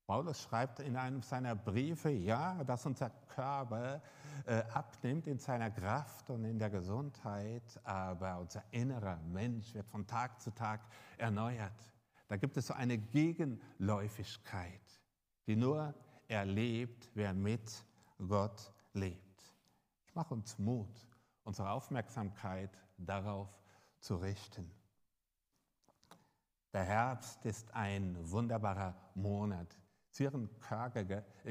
Paulus 0.06 0.44
schreibt 0.44 0.80
in 0.80 0.96
einem 0.96 1.24
seiner 1.24 1.56
Briefe, 1.56 2.12
ja, 2.12 2.64
dass 2.66 2.86
unser 2.86 3.10
Körper 3.10 4.00
äh, 4.46 4.62
abnimmt 4.74 5.26
in 5.26 5.40
seiner 5.40 5.72
Kraft 5.72 6.30
und 6.30 6.46
in 6.46 6.60
der 6.60 6.70
Gesundheit, 6.70 7.80
aber 7.84 8.38
unser 8.38 8.64
innerer 8.70 9.18
Mensch 9.18 9.74
wird 9.74 9.88
von 9.88 10.06
Tag 10.06 10.40
zu 10.40 10.52
Tag 10.52 10.82
erneuert. 11.18 11.92
Da 12.28 12.38
gibt 12.38 12.58
es 12.58 12.68
so 12.68 12.76
eine 12.76 13.00
Gegenläufigkeit, 13.00 15.02
die 15.48 15.56
nur 15.56 15.96
erlebt, 16.28 17.10
wer 17.16 17.34
mit 17.34 17.84
Gott 18.20 18.72
lebt. 18.94 19.56
Ich 20.06 20.14
mache 20.14 20.36
uns 20.36 20.60
Mut, 20.60 21.08
unsere 21.44 21.72
Aufmerksamkeit 21.72 22.78
darauf 22.98 23.59
zu 24.00 24.16
richten. 24.16 24.72
Der 26.74 26.84
Herbst 26.84 27.44
ist 27.46 27.74
ein 27.74 28.18
wunderbarer 28.30 28.96
Monat. 29.16 29.76
Sören 30.12 30.50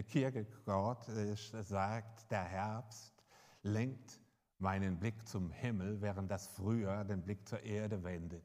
Kierkegaard 0.09 1.09
äh, 1.09 1.35
sagt, 1.35 2.31
der 2.31 2.45
Herbst 2.45 3.25
lenkt 3.63 4.21
meinen 4.59 4.99
Blick 4.99 5.27
zum 5.27 5.51
Himmel, 5.51 6.01
während 6.01 6.31
das 6.31 6.47
Frühjahr 6.49 7.05
den 7.05 7.23
Blick 7.23 7.49
zur 7.49 7.63
Erde 7.63 8.05
wendet. 8.05 8.45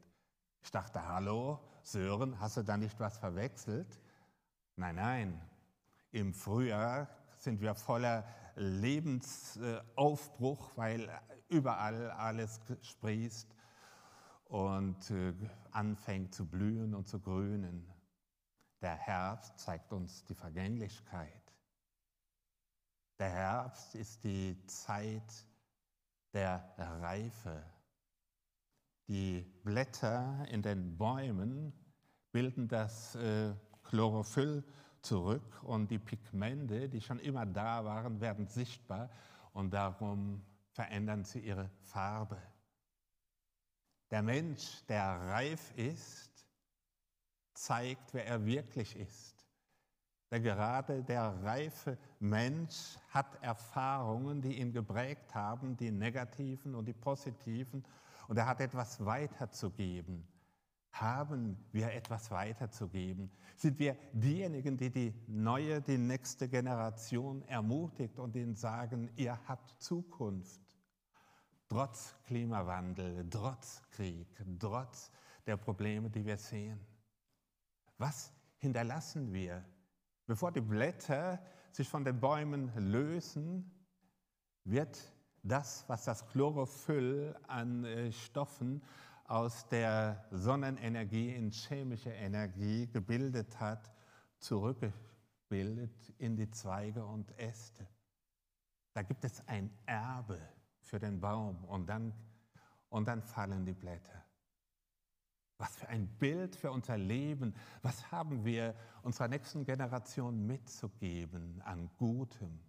Ich 0.62 0.70
dachte, 0.70 1.06
hallo, 1.06 1.60
Sören, 1.82 2.40
hast 2.40 2.56
du 2.56 2.62
da 2.62 2.76
nicht 2.76 2.98
was 2.98 3.18
verwechselt? 3.18 4.00
Nein, 4.76 4.96
nein. 4.96 5.40
Im 6.10 6.32
Frühjahr 6.32 7.08
sind 7.38 7.60
wir 7.60 7.74
voller 7.74 8.24
Lebensaufbruch, 8.56 10.70
weil 10.76 11.10
überall 11.48 12.10
alles 12.12 12.60
sprießt 12.82 13.54
und 14.44 15.10
äh, 15.10 15.32
anfängt 15.70 16.34
zu 16.34 16.46
blühen 16.46 16.94
und 16.94 17.08
zu 17.08 17.20
grünen. 17.20 17.90
Der 18.80 18.96
Herbst 18.96 19.58
zeigt 19.58 19.92
uns 19.92 20.24
die 20.24 20.34
Vergänglichkeit. 20.34 21.52
Der 23.18 23.30
Herbst 23.30 23.94
ist 23.94 24.22
die 24.24 24.56
Zeit 24.66 25.46
der 26.32 26.74
Reife. 26.78 27.64
Die 29.08 29.42
Blätter 29.62 30.46
in 30.50 30.62
den 30.62 30.96
Bäumen 30.96 31.72
bilden 32.32 32.68
das 32.68 33.14
äh, 33.14 33.54
Chlorophyll 33.84 34.64
zurück 35.02 35.62
und 35.62 35.90
die 35.90 35.98
Pigmente, 35.98 36.88
die 36.88 37.00
schon 37.00 37.20
immer 37.20 37.46
da 37.46 37.84
waren, 37.84 38.20
werden 38.20 38.48
sichtbar 38.48 39.10
und 39.52 39.72
darum 39.72 40.42
verändern 40.70 41.24
sie 41.24 41.40
ihre 41.40 41.70
Farbe. 41.82 42.38
Der 44.14 44.22
Mensch, 44.22 44.84
der 44.86 45.02
reif 45.22 45.72
ist, 45.74 46.46
zeigt, 47.52 48.14
wer 48.14 48.24
er 48.24 48.46
wirklich 48.46 48.94
ist. 48.94 49.44
Denn 50.30 50.40
gerade 50.40 51.02
der 51.02 51.42
reife 51.42 51.98
Mensch 52.20 52.96
hat 53.08 53.42
Erfahrungen, 53.42 54.40
die 54.40 54.60
ihn 54.60 54.72
geprägt 54.72 55.34
haben, 55.34 55.76
die 55.76 55.90
negativen 55.90 56.76
und 56.76 56.84
die 56.84 56.92
positiven, 56.92 57.82
und 58.28 58.36
er 58.36 58.46
hat 58.46 58.60
etwas 58.60 59.04
weiterzugeben. 59.04 60.24
Haben 60.92 61.58
wir 61.72 61.92
etwas 61.92 62.30
weiterzugeben? 62.30 63.32
Sind 63.56 63.80
wir 63.80 63.96
diejenigen, 64.12 64.76
die 64.76 64.90
die 64.90 65.12
neue, 65.26 65.82
die 65.82 65.98
nächste 65.98 66.48
Generation 66.48 67.42
ermutigt 67.48 68.20
und 68.20 68.36
ihnen 68.36 68.54
sagen, 68.54 69.10
ihr 69.16 69.36
habt 69.48 69.82
Zukunft? 69.82 70.63
Trotz 71.74 72.14
Klimawandel, 72.28 73.28
trotz 73.28 73.82
Krieg, 73.90 74.28
trotz 74.60 75.10
der 75.44 75.56
Probleme, 75.56 76.08
die 76.08 76.24
wir 76.24 76.36
sehen. 76.36 76.78
Was 77.98 78.32
hinterlassen 78.58 79.32
wir? 79.32 79.64
Bevor 80.24 80.52
die 80.52 80.60
Blätter 80.60 81.44
sich 81.72 81.88
von 81.88 82.04
den 82.04 82.20
Bäumen 82.20 82.70
lösen, 82.76 83.68
wird 84.62 84.96
das, 85.42 85.84
was 85.88 86.04
das 86.04 86.24
Chlorophyll 86.28 87.36
an 87.48 87.84
äh, 87.84 88.12
Stoffen 88.12 88.80
aus 89.24 89.66
der 89.66 90.24
Sonnenenergie 90.30 91.34
in 91.34 91.50
chemische 91.50 92.10
Energie 92.10 92.86
gebildet 92.86 93.58
hat, 93.58 93.90
zurückgebildet 94.38 96.14
in 96.18 96.36
die 96.36 96.52
Zweige 96.52 97.04
und 97.04 97.36
Äste. 97.36 97.84
Da 98.92 99.02
gibt 99.02 99.24
es 99.24 99.44
ein 99.48 99.76
Erbe 99.86 100.53
für 100.84 100.98
den 100.98 101.20
Baum 101.20 101.64
und 101.64 101.86
dann, 101.86 102.12
und 102.88 103.08
dann 103.08 103.22
fallen 103.22 103.64
die 103.64 103.74
Blätter. 103.74 104.24
Was 105.58 105.76
für 105.76 105.88
ein 105.88 106.08
Bild 106.18 106.56
für 106.56 106.70
unser 106.70 106.98
Leben. 106.98 107.54
Was 107.82 108.10
haben 108.10 108.44
wir 108.44 108.74
unserer 109.02 109.28
nächsten 109.28 109.64
Generation 109.64 110.46
mitzugeben 110.46 111.62
an 111.62 111.90
Gutem? 111.96 112.60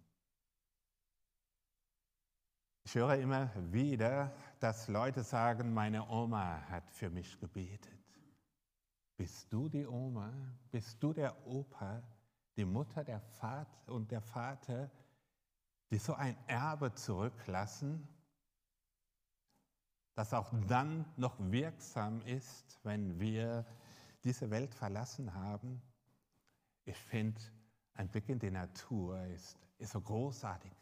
Ich 2.84 2.94
höre 2.94 3.16
immer 3.16 3.50
wieder, 3.72 4.32
dass 4.60 4.86
Leute 4.86 5.24
sagen, 5.24 5.74
meine 5.74 6.08
Oma 6.08 6.62
hat 6.68 6.88
für 6.92 7.10
mich 7.10 7.38
gebetet. 7.40 7.92
Bist 9.16 9.52
du 9.52 9.68
die 9.68 9.86
Oma? 9.86 10.32
Bist 10.70 11.02
du 11.02 11.12
der 11.12 11.46
Opa, 11.46 12.02
die 12.56 12.64
Mutter 12.64 13.02
der 13.02 13.20
Vater 13.20 13.92
und 13.92 14.12
der 14.12 14.20
Vater, 14.20 14.88
die 15.90 15.98
so 15.98 16.14
ein 16.14 16.36
Erbe 16.46 16.92
zurücklassen, 16.94 18.06
das 20.14 20.32
auch 20.32 20.52
dann 20.66 21.04
noch 21.16 21.36
wirksam 21.38 22.22
ist, 22.22 22.80
wenn 22.82 23.20
wir 23.20 23.66
diese 24.24 24.50
Welt 24.50 24.74
verlassen 24.74 25.34
haben. 25.34 25.82
Ich 26.84 26.96
finde, 26.96 27.40
ein 27.94 28.08
Blick 28.08 28.28
in 28.28 28.38
die 28.38 28.50
Natur 28.50 29.22
ist, 29.26 29.58
ist 29.78 29.92
so 29.92 30.00
großartig. 30.00 30.72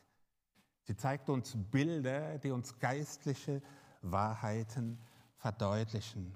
Sie 0.82 0.96
zeigt 0.96 1.28
uns 1.28 1.56
Bilder, 1.70 2.38
die 2.38 2.50
uns 2.50 2.78
geistliche 2.78 3.62
Wahrheiten 4.02 4.98
verdeutlichen. 5.36 6.34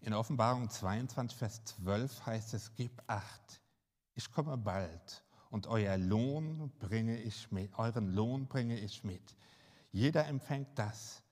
In 0.00 0.14
Offenbarung 0.14 0.68
22, 0.68 1.36
Vers 1.36 1.64
12 1.64 2.26
heißt 2.26 2.54
es, 2.54 2.74
gib 2.74 3.02
acht, 3.06 3.60
ich 4.14 4.30
komme 4.30 4.56
bald 4.56 5.24
und 5.50 5.66
euer 5.66 5.98
Lohn 5.98 6.72
bringe 6.78 7.20
ich 7.20 7.50
mit, 7.50 7.76
euren 7.78 8.12
Lohn 8.12 8.46
bringe 8.46 8.78
ich 8.78 9.04
mit. 9.04 9.36
Jeder 9.92 10.26
empfängt 10.26 10.78
das, 10.78 11.22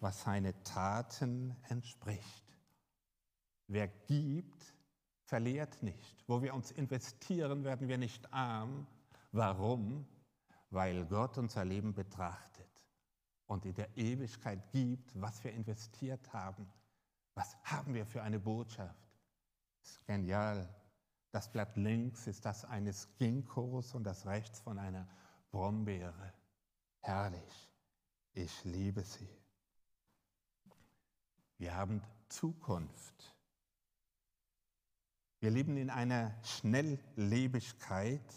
was 0.00 0.22
seine 0.22 0.62
Taten 0.64 1.54
entspricht. 1.68 2.44
Wer 3.68 3.88
gibt, 3.88 4.74
verliert 5.24 5.82
nicht. 5.82 6.24
Wo 6.26 6.42
wir 6.42 6.54
uns 6.54 6.70
investieren, 6.70 7.64
werden 7.64 7.88
wir 7.88 7.98
nicht 7.98 8.32
arm. 8.32 8.86
Warum? 9.32 10.06
Weil 10.70 11.04
Gott 11.06 11.36
unser 11.38 11.64
Leben 11.64 11.94
betrachtet 11.94 12.66
und 13.46 13.64
in 13.64 13.74
der 13.74 13.96
Ewigkeit 13.96 14.70
gibt, 14.70 15.20
was 15.20 15.42
wir 15.44 15.52
investiert 15.52 16.32
haben. 16.32 16.66
Was 17.34 17.56
haben 17.64 17.94
wir 17.94 18.06
für 18.06 18.22
eine 18.22 18.40
Botschaft? 18.40 19.10
Das 19.82 19.90
ist 19.90 20.06
genial. 20.06 20.68
Das 21.36 21.48
Blatt 21.48 21.76
links 21.76 22.26
ist 22.28 22.46
das 22.46 22.64
eines 22.64 23.14
Ginkgos 23.18 23.92
und 23.92 24.04
das 24.04 24.24
rechts 24.24 24.58
von 24.60 24.78
einer 24.78 25.06
Brombeere. 25.50 26.32
Herrlich. 27.00 27.70
Ich 28.32 28.64
liebe 28.64 29.02
sie. 29.02 29.28
Wir 31.58 31.76
haben 31.76 32.02
Zukunft. 32.30 33.36
Wir 35.40 35.50
leben 35.50 35.76
in 35.76 35.90
einer 35.90 36.34
Schnelllebigkeit. 36.42 38.34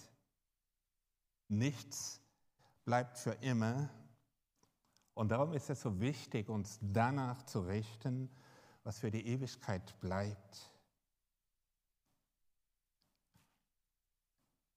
Nichts 1.47 2.19
bleibt 2.83 3.17
für 3.17 3.35
immer. 3.35 3.89
Und 5.13 5.29
darum 5.29 5.53
ist 5.53 5.69
es 5.69 5.79
so 5.79 6.01
wichtig, 6.01 6.49
uns 6.49 6.77
danach 6.81 7.43
zu 7.43 7.61
richten, 7.61 8.29
was 8.83 8.99
für 8.99 9.09
die 9.09 9.25
Ewigkeit 9.25 9.97
bleibt. 10.01 10.73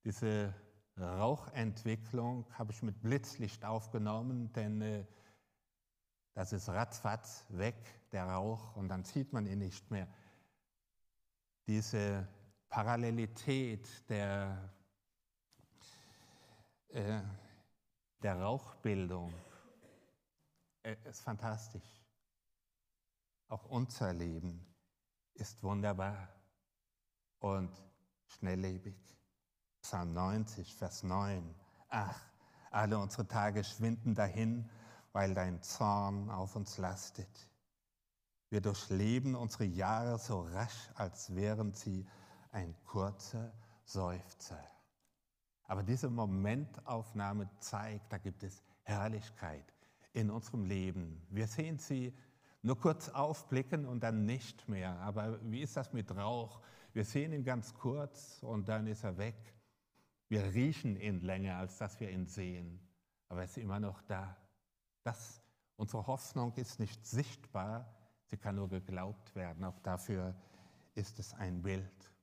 Diese 0.05 0.55
Rauchentwicklung 0.99 2.47
habe 2.59 2.73
ich 2.73 2.83
mit 2.83 3.01
Blitzlicht 3.01 3.65
aufgenommen, 3.65 4.53
denn 4.53 4.81
äh, 4.83 5.07
das 6.35 6.53
ist 6.53 6.69
ratzfatz 6.69 7.45
weg, 7.51 7.77
der 8.11 8.25
Rauch, 8.25 8.75
und 8.77 8.89
dann 8.89 9.05
sieht 9.05 9.33
man 9.33 9.47
ihn 9.47 9.59
nicht 9.59 9.91
mehr. 9.91 10.09
Diese 11.67 12.27
Parallelität 12.69 14.09
der, 14.09 14.73
äh, 16.89 17.21
der 18.23 18.41
Rauchbildung 18.41 19.33
äh, 20.83 20.97
ist 21.05 21.21
fantastisch. 21.21 22.03
Auch 23.49 23.67
unser 23.67 24.13
Leben 24.13 24.67
ist 25.35 25.63
wunderbar 25.63 26.29
und 27.39 27.71
schnelllebig. 28.27 28.97
Psalm 29.83 30.13
90, 30.13 30.75
Vers 30.77 31.03
9. 31.03 31.55
Ach, 31.89 32.19
alle 32.71 32.99
unsere 32.99 33.27
Tage 33.27 33.65
schwinden 33.65 34.15
dahin, 34.15 34.71
weil 35.13 35.35
dein 35.35 35.61
Zorn 35.61 36.31
auf 36.31 36.57
uns 36.57 36.79
lastet. 36.79 37.51
Wir 38.49 38.61
durchleben 38.61 39.35
unsere 39.35 39.65
Jahre 39.65 40.19
so 40.19 40.43
rasch, 40.43 40.91
als 40.95 41.35
wären 41.35 41.75
sie 41.75 42.07
ein 42.53 42.75
kurzer 42.85 43.53
Seufzer. 43.85 44.63
Aber 45.65 45.83
diese 45.83 46.09
Momentaufnahme 46.09 47.51
zeigt, 47.59 48.13
da 48.13 48.19
gibt 48.19 48.45
es 48.45 48.63
Herrlichkeit 48.83 49.65
in 50.13 50.31
unserem 50.31 50.65
Leben. 50.65 51.27
Wir 51.29 51.47
sehen 51.47 51.79
sie 51.79 52.17
nur 52.63 52.79
kurz 52.79 53.09
aufblicken 53.09 53.87
und 53.87 54.03
dann 54.03 54.25
nicht 54.27 54.69
mehr. 54.69 54.97
Aber 55.01 55.39
wie 55.43 55.63
ist 55.63 55.77
das 55.77 55.93
mit 55.93 56.15
Rauch? 56.15 56.61
Wir 56.93 57.05
sehen 57.05 57.33
ihn 57.33 57.43
ganz 57.43 57.75
kurz 57.75 58.43
und 58.43 58.69
dann 58.69 58.87
ist 58.87 59.03
er 59.03 59.19
weg. 59.19 59.35
Wir 60.33 60.45
riechen 60.55 60.97
ihn 60.97 61.21
länger, 61.21 61.59
als 61.59 61.77
dass 61.77 62.01
wir 62.01 62.11
ihn 62.11 62.27
sehen. 62.27 62.81
Aber 63.29 63.41
er 63.41 63.45
ist 63.45 63.59
immer 63.59 63.79
noch 63.79 64.01
da. 64.01 64.35
Das, 65.03 65.43
unsere 65.77 66.07
Hoffnung 66.07 66.55
ist 66.55 66.81
nicht 66.81 67.05
sichtbar, 67.05 67.95
sie 68.25 68.39
kann 68.39 68.55
nur 68.55 68.71
geglaubt 68.71 69.37
werden. 69.37 69.63
Auch 69.63 69.79
dafür 69.81 70.35
ist 70.95 71.19
es 71.19 71.35
ein 71.35 71.61
Bild. 71.61 72.15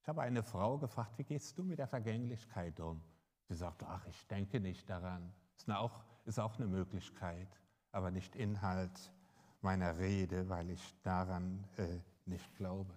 Ich 0.00 0.06
habe 0.06 0.22
eine 0.22 0.44
Frau 0.44 0.78
gefragt, 0.78 1.18
wie 1.18 1.24
gehst 1.24 1.58
du 1.58 1.64
mit 1.64 1.80
der 1.80 1.88
Vergänglichkeit 1.88 2.78
um? 2.78 3.02
Sie 3.48 3.56
sagte, 3.56 3.88
ach, 3.88 4.06
ich 4.06 4.24
denke 4.28 4.60
nicht 4.60 4.88
daran. 4.88 5.34
Ist 5.56 5.68
auch, 5.68 6.04
ist 6.24 6.38
auch 6.38 6.56
eine 6.56 6.68
Möglichkeit, 6.68 7.48
aber 7.90 8.12
nicht 8.12 8.36
Inhalt 8.36 9.12
meiner 9.60 9.98
Rede, 9.98 10.48
weil 10.48 10.70
ich 10.70 10.94
daran 11.02 11.64
äh, 11.78 11.98
nicht 12.26 12.54
glaube. 12.54 12.94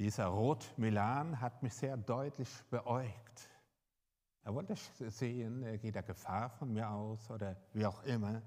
Dieser 0.00 0.28
Rot 0.28 0.72
Milan 0.78 1.38
hat 1.42 1.62
mich 1.62 1.74
sehr 1.74 1.94
deutlich 1.94 2.48
beäugt. 2.70 3.50
Er 4.40 4.54
wollte 4.54 4.74
sehen, 5.10 5.78
geht 5.82 5.94
er 5.94 6.02
Gefahr 6.02 6.48
von 6.48 6.72
mir 6.72 6.88
aus 6.88 7.30
oder 7.30 7.54
wie 7.74 7.84
auch 7.84 8.02
immer. 8.04 8.40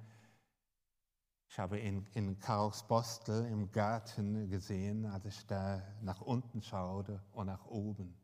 Ich 1.48 1.60
habe 1.60 1.80
ihn 1.80 2.08
in 2.16 2.40
Karlsbostel 2.40 3.46
im 3.46 3.72
Garten 3.72 4.50
gesehen, 4.50 5.06
als 5.06 5.26
ich 5.26 5.46
da 5.46 5.84
nach 6.02 6.22
unten 6.22 6.64
schaute 6.64 7.22
und 7.34 7.46
nach 7.46 7.68
oben. 7.68 8.18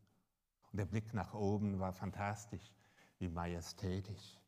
Und 0.71 0.77
der 0.77 0.85
Blick 0.85 1.13
nach 1.13 1.35
oben 1.35 1.79
war 1.79 1.93
fantastisch, 1.93 2.73
wie 3.19 3.29
majestätisch. 3.29 4.39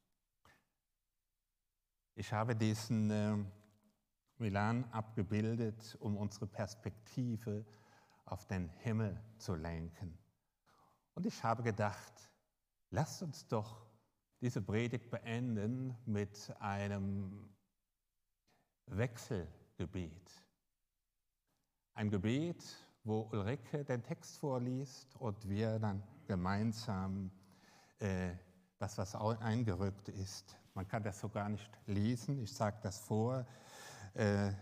Ich 2.16 2.34
habe 2.34 2.56
diesen 2.56 3.12
äh, 3.12 3.38
Milan 4.40 4.86
abgebildet, 4.86 5.96
um 6.00 6.18
unsere 6.18 6.48
Perspektive 6.48 7.64
auf 8.32 8.46
den 8.46 8.70
Himmel 8.80 9.20
zu 9.38 9.56
lenken. 9.56 10.18
Und 11.14 11.26
ich 11.26 11.44
habe 11.44 11.64
gedacht, 11.64 12.30
lasst 12.90 13.22
uns 13.22 13.46
doch 13.48 13.86
diese 14.40 14.62
Predigt 14.62 15.10
beenden 15.10 15.96
mit 16.06 16.54
einem 16.60 17.50
Wechselgebet. 18.88 20.32
Ein 21.94 22.10
Gebet, 22.10 22.64
wo 23.04 23.30
Ulrike 23.32 23.84
den 23.84 24.02
Text 24.02 24.38
vorliest 24.38 25.16
und 25.18 25.48
wir 25.50 25.78
dann 25.80 26.02
gemeinsam 26.26 27.32
äh, 28.00 28.32
das, 28.78 28.98
was 28.98 29.14
eingerückt 29.14 30.08
ist. 30.08 30.58
Man 30.74 30.88
kann 30.88 31.04
das 31.04 31.20
so 31.20 31.28
gar 31.28 31.50
nicht 31.50 31.70
lesen. 31.86 32.40
Ich 32.40 32.54
sage 32.54 32.78
das 32.82 33.00
vor. 33.00 33.46
Äh, 34.14 34.54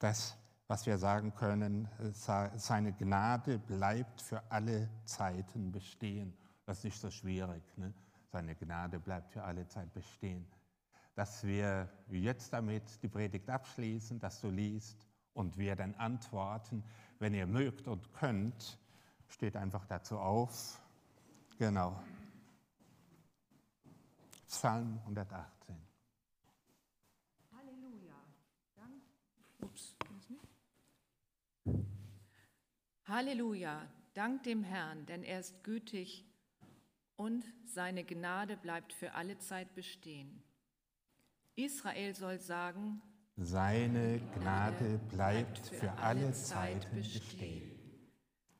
das, 0.00 0.36
was 0.66 0.86
wir 0.86 0.98
sagen 0.98 1.34
können, 1.34 1.88
äh, 1.98 2.12
seine 2.56 2.92
Gnade 2.92 3.58
bleibt 3.58 4.22
für 4.22 4.42
alle 4.50 4.88
Zeiten 5.04 5.72
bestehen. 5.72 6.36
Das 6.64 6.78
ist 6.78 6.84
nicht 6.84 7.00
so 7.00 7.10
schwierig. 7.10 7.62
Ne? 7.76 7.92
Seine 8.32 8.54
Gnade 8.54 8.98
bleibt 8.98 9.32
für 9.32 9.44
alle 9.44 9.66
Zeit 9.66 9.92
bestehen 9.92 10.46
dass 11.14 11.44
wir 11.44 11.88
jetzt 12.08 12.52
damit 12.52 13.02
die 13.02 13.08
Predigt 13.08 13.48
abschließen, 13.48 14.18
dass 14.18 14.40
du 14.40 14.50
liest 14.50 15.06
und 15.32 15.56
wir 15.56 15.76
dann 15.76 15.94
antworten. 15.94 16.82
Wenn 17.18 17.34
ihr 17.34 17.46
mögt 17.46 17.86
und 17.86 18.12
könnt, 18.12 18.78
steht 19.28 19.56
einfach 19.56 19.86
dazu 19.86 20.18
auf. 20.18 20.80
Genau. 21.58 22.00
Psalm 24.46 24.98
118. 25.04 25.76
Halleluja. 27.52 28.14
Dank, 28.74 29.02
ups, 29.62 29.93
Halleluja. 33.14 33.88
Dank 34.14 34.42
dem 34.42 34.64
Herrn, 34.64 35.06
denn 35.06 35.22
er 35.22 35.38
ist 35.38 35.62
gütig 35.62 36.24
und 37.14 37.44
seine 37.64 38.02
Gnade 38.02 38.56
bleibt 38.56 38.92
für 38.92 39.14
alle 39.14 39.38
Zeit 39.38 39.72
bestehen. 39.76 40.42
Israel 41.54 42.12
soll 42.16 42.40
sagen, 42.40 43.00
seine 43.36 44.18
Gnade 44.34 44.98
bleibt 45.10 45.60
für 45.60 45.92
alle 45.92 46.32
Zeiten 46.32 46.96
bestehen. 46.96 47.70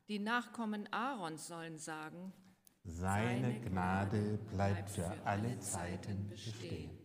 Die 0.07 0.19
Nachkommen 0.19 0.87
Aarons 0.93 1.47
sollen 1.47 1.77
sagen, 1.77 2.31
seine 2.85 3.59
Gnade 3.59 4.39
bleibt 4.53 4.89
für 4.89 5.11
alle 5.25 5.59
Zeiten 5.59 6.29
bestehen. 6.29 6.97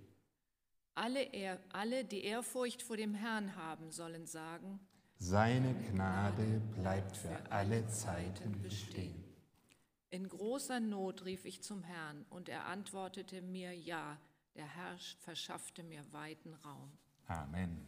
Alle, 0.95 1.25
er, 1.33 1.59
alle, 1.73 2.05
die 2.05 2.23
Ehrfurcht 2.23 2.81
vor 2.81 2.97
dem 2.97 3.15
Herrn 3.15 3.57
haben, 3.57 3.91
sollen 3.91 4.27
sagen, 4.27 4.79
seine 5.21 5.75
Gnade 5.75 6.61
bleibt 6.75 7.15
für 7.17 7.39
alle 7.51 7.87
Zeiten 7.89 8.61
bestehen. 8.63 9.23
In 10.09 10.29
großer 10.29 10.81
Not 10.81 11.25
rief 11.25 11.45
ich 11.45 11.63
zum 11.63 11.85
Herrn, 11.85 12.25
und 12.31 12.49
er 12.49 12.67
antwortete 12.67 13.43
mir, 13.43 13.73
ja, 13.77 14.17
der 14.57 14.67
Herr 14.67 14.97
verschaffte 15.21 15.85
mir 15.85 16.03
weiten 16.13 16.55
Raum. 16.65 16.91
Amen. 17.27 17.87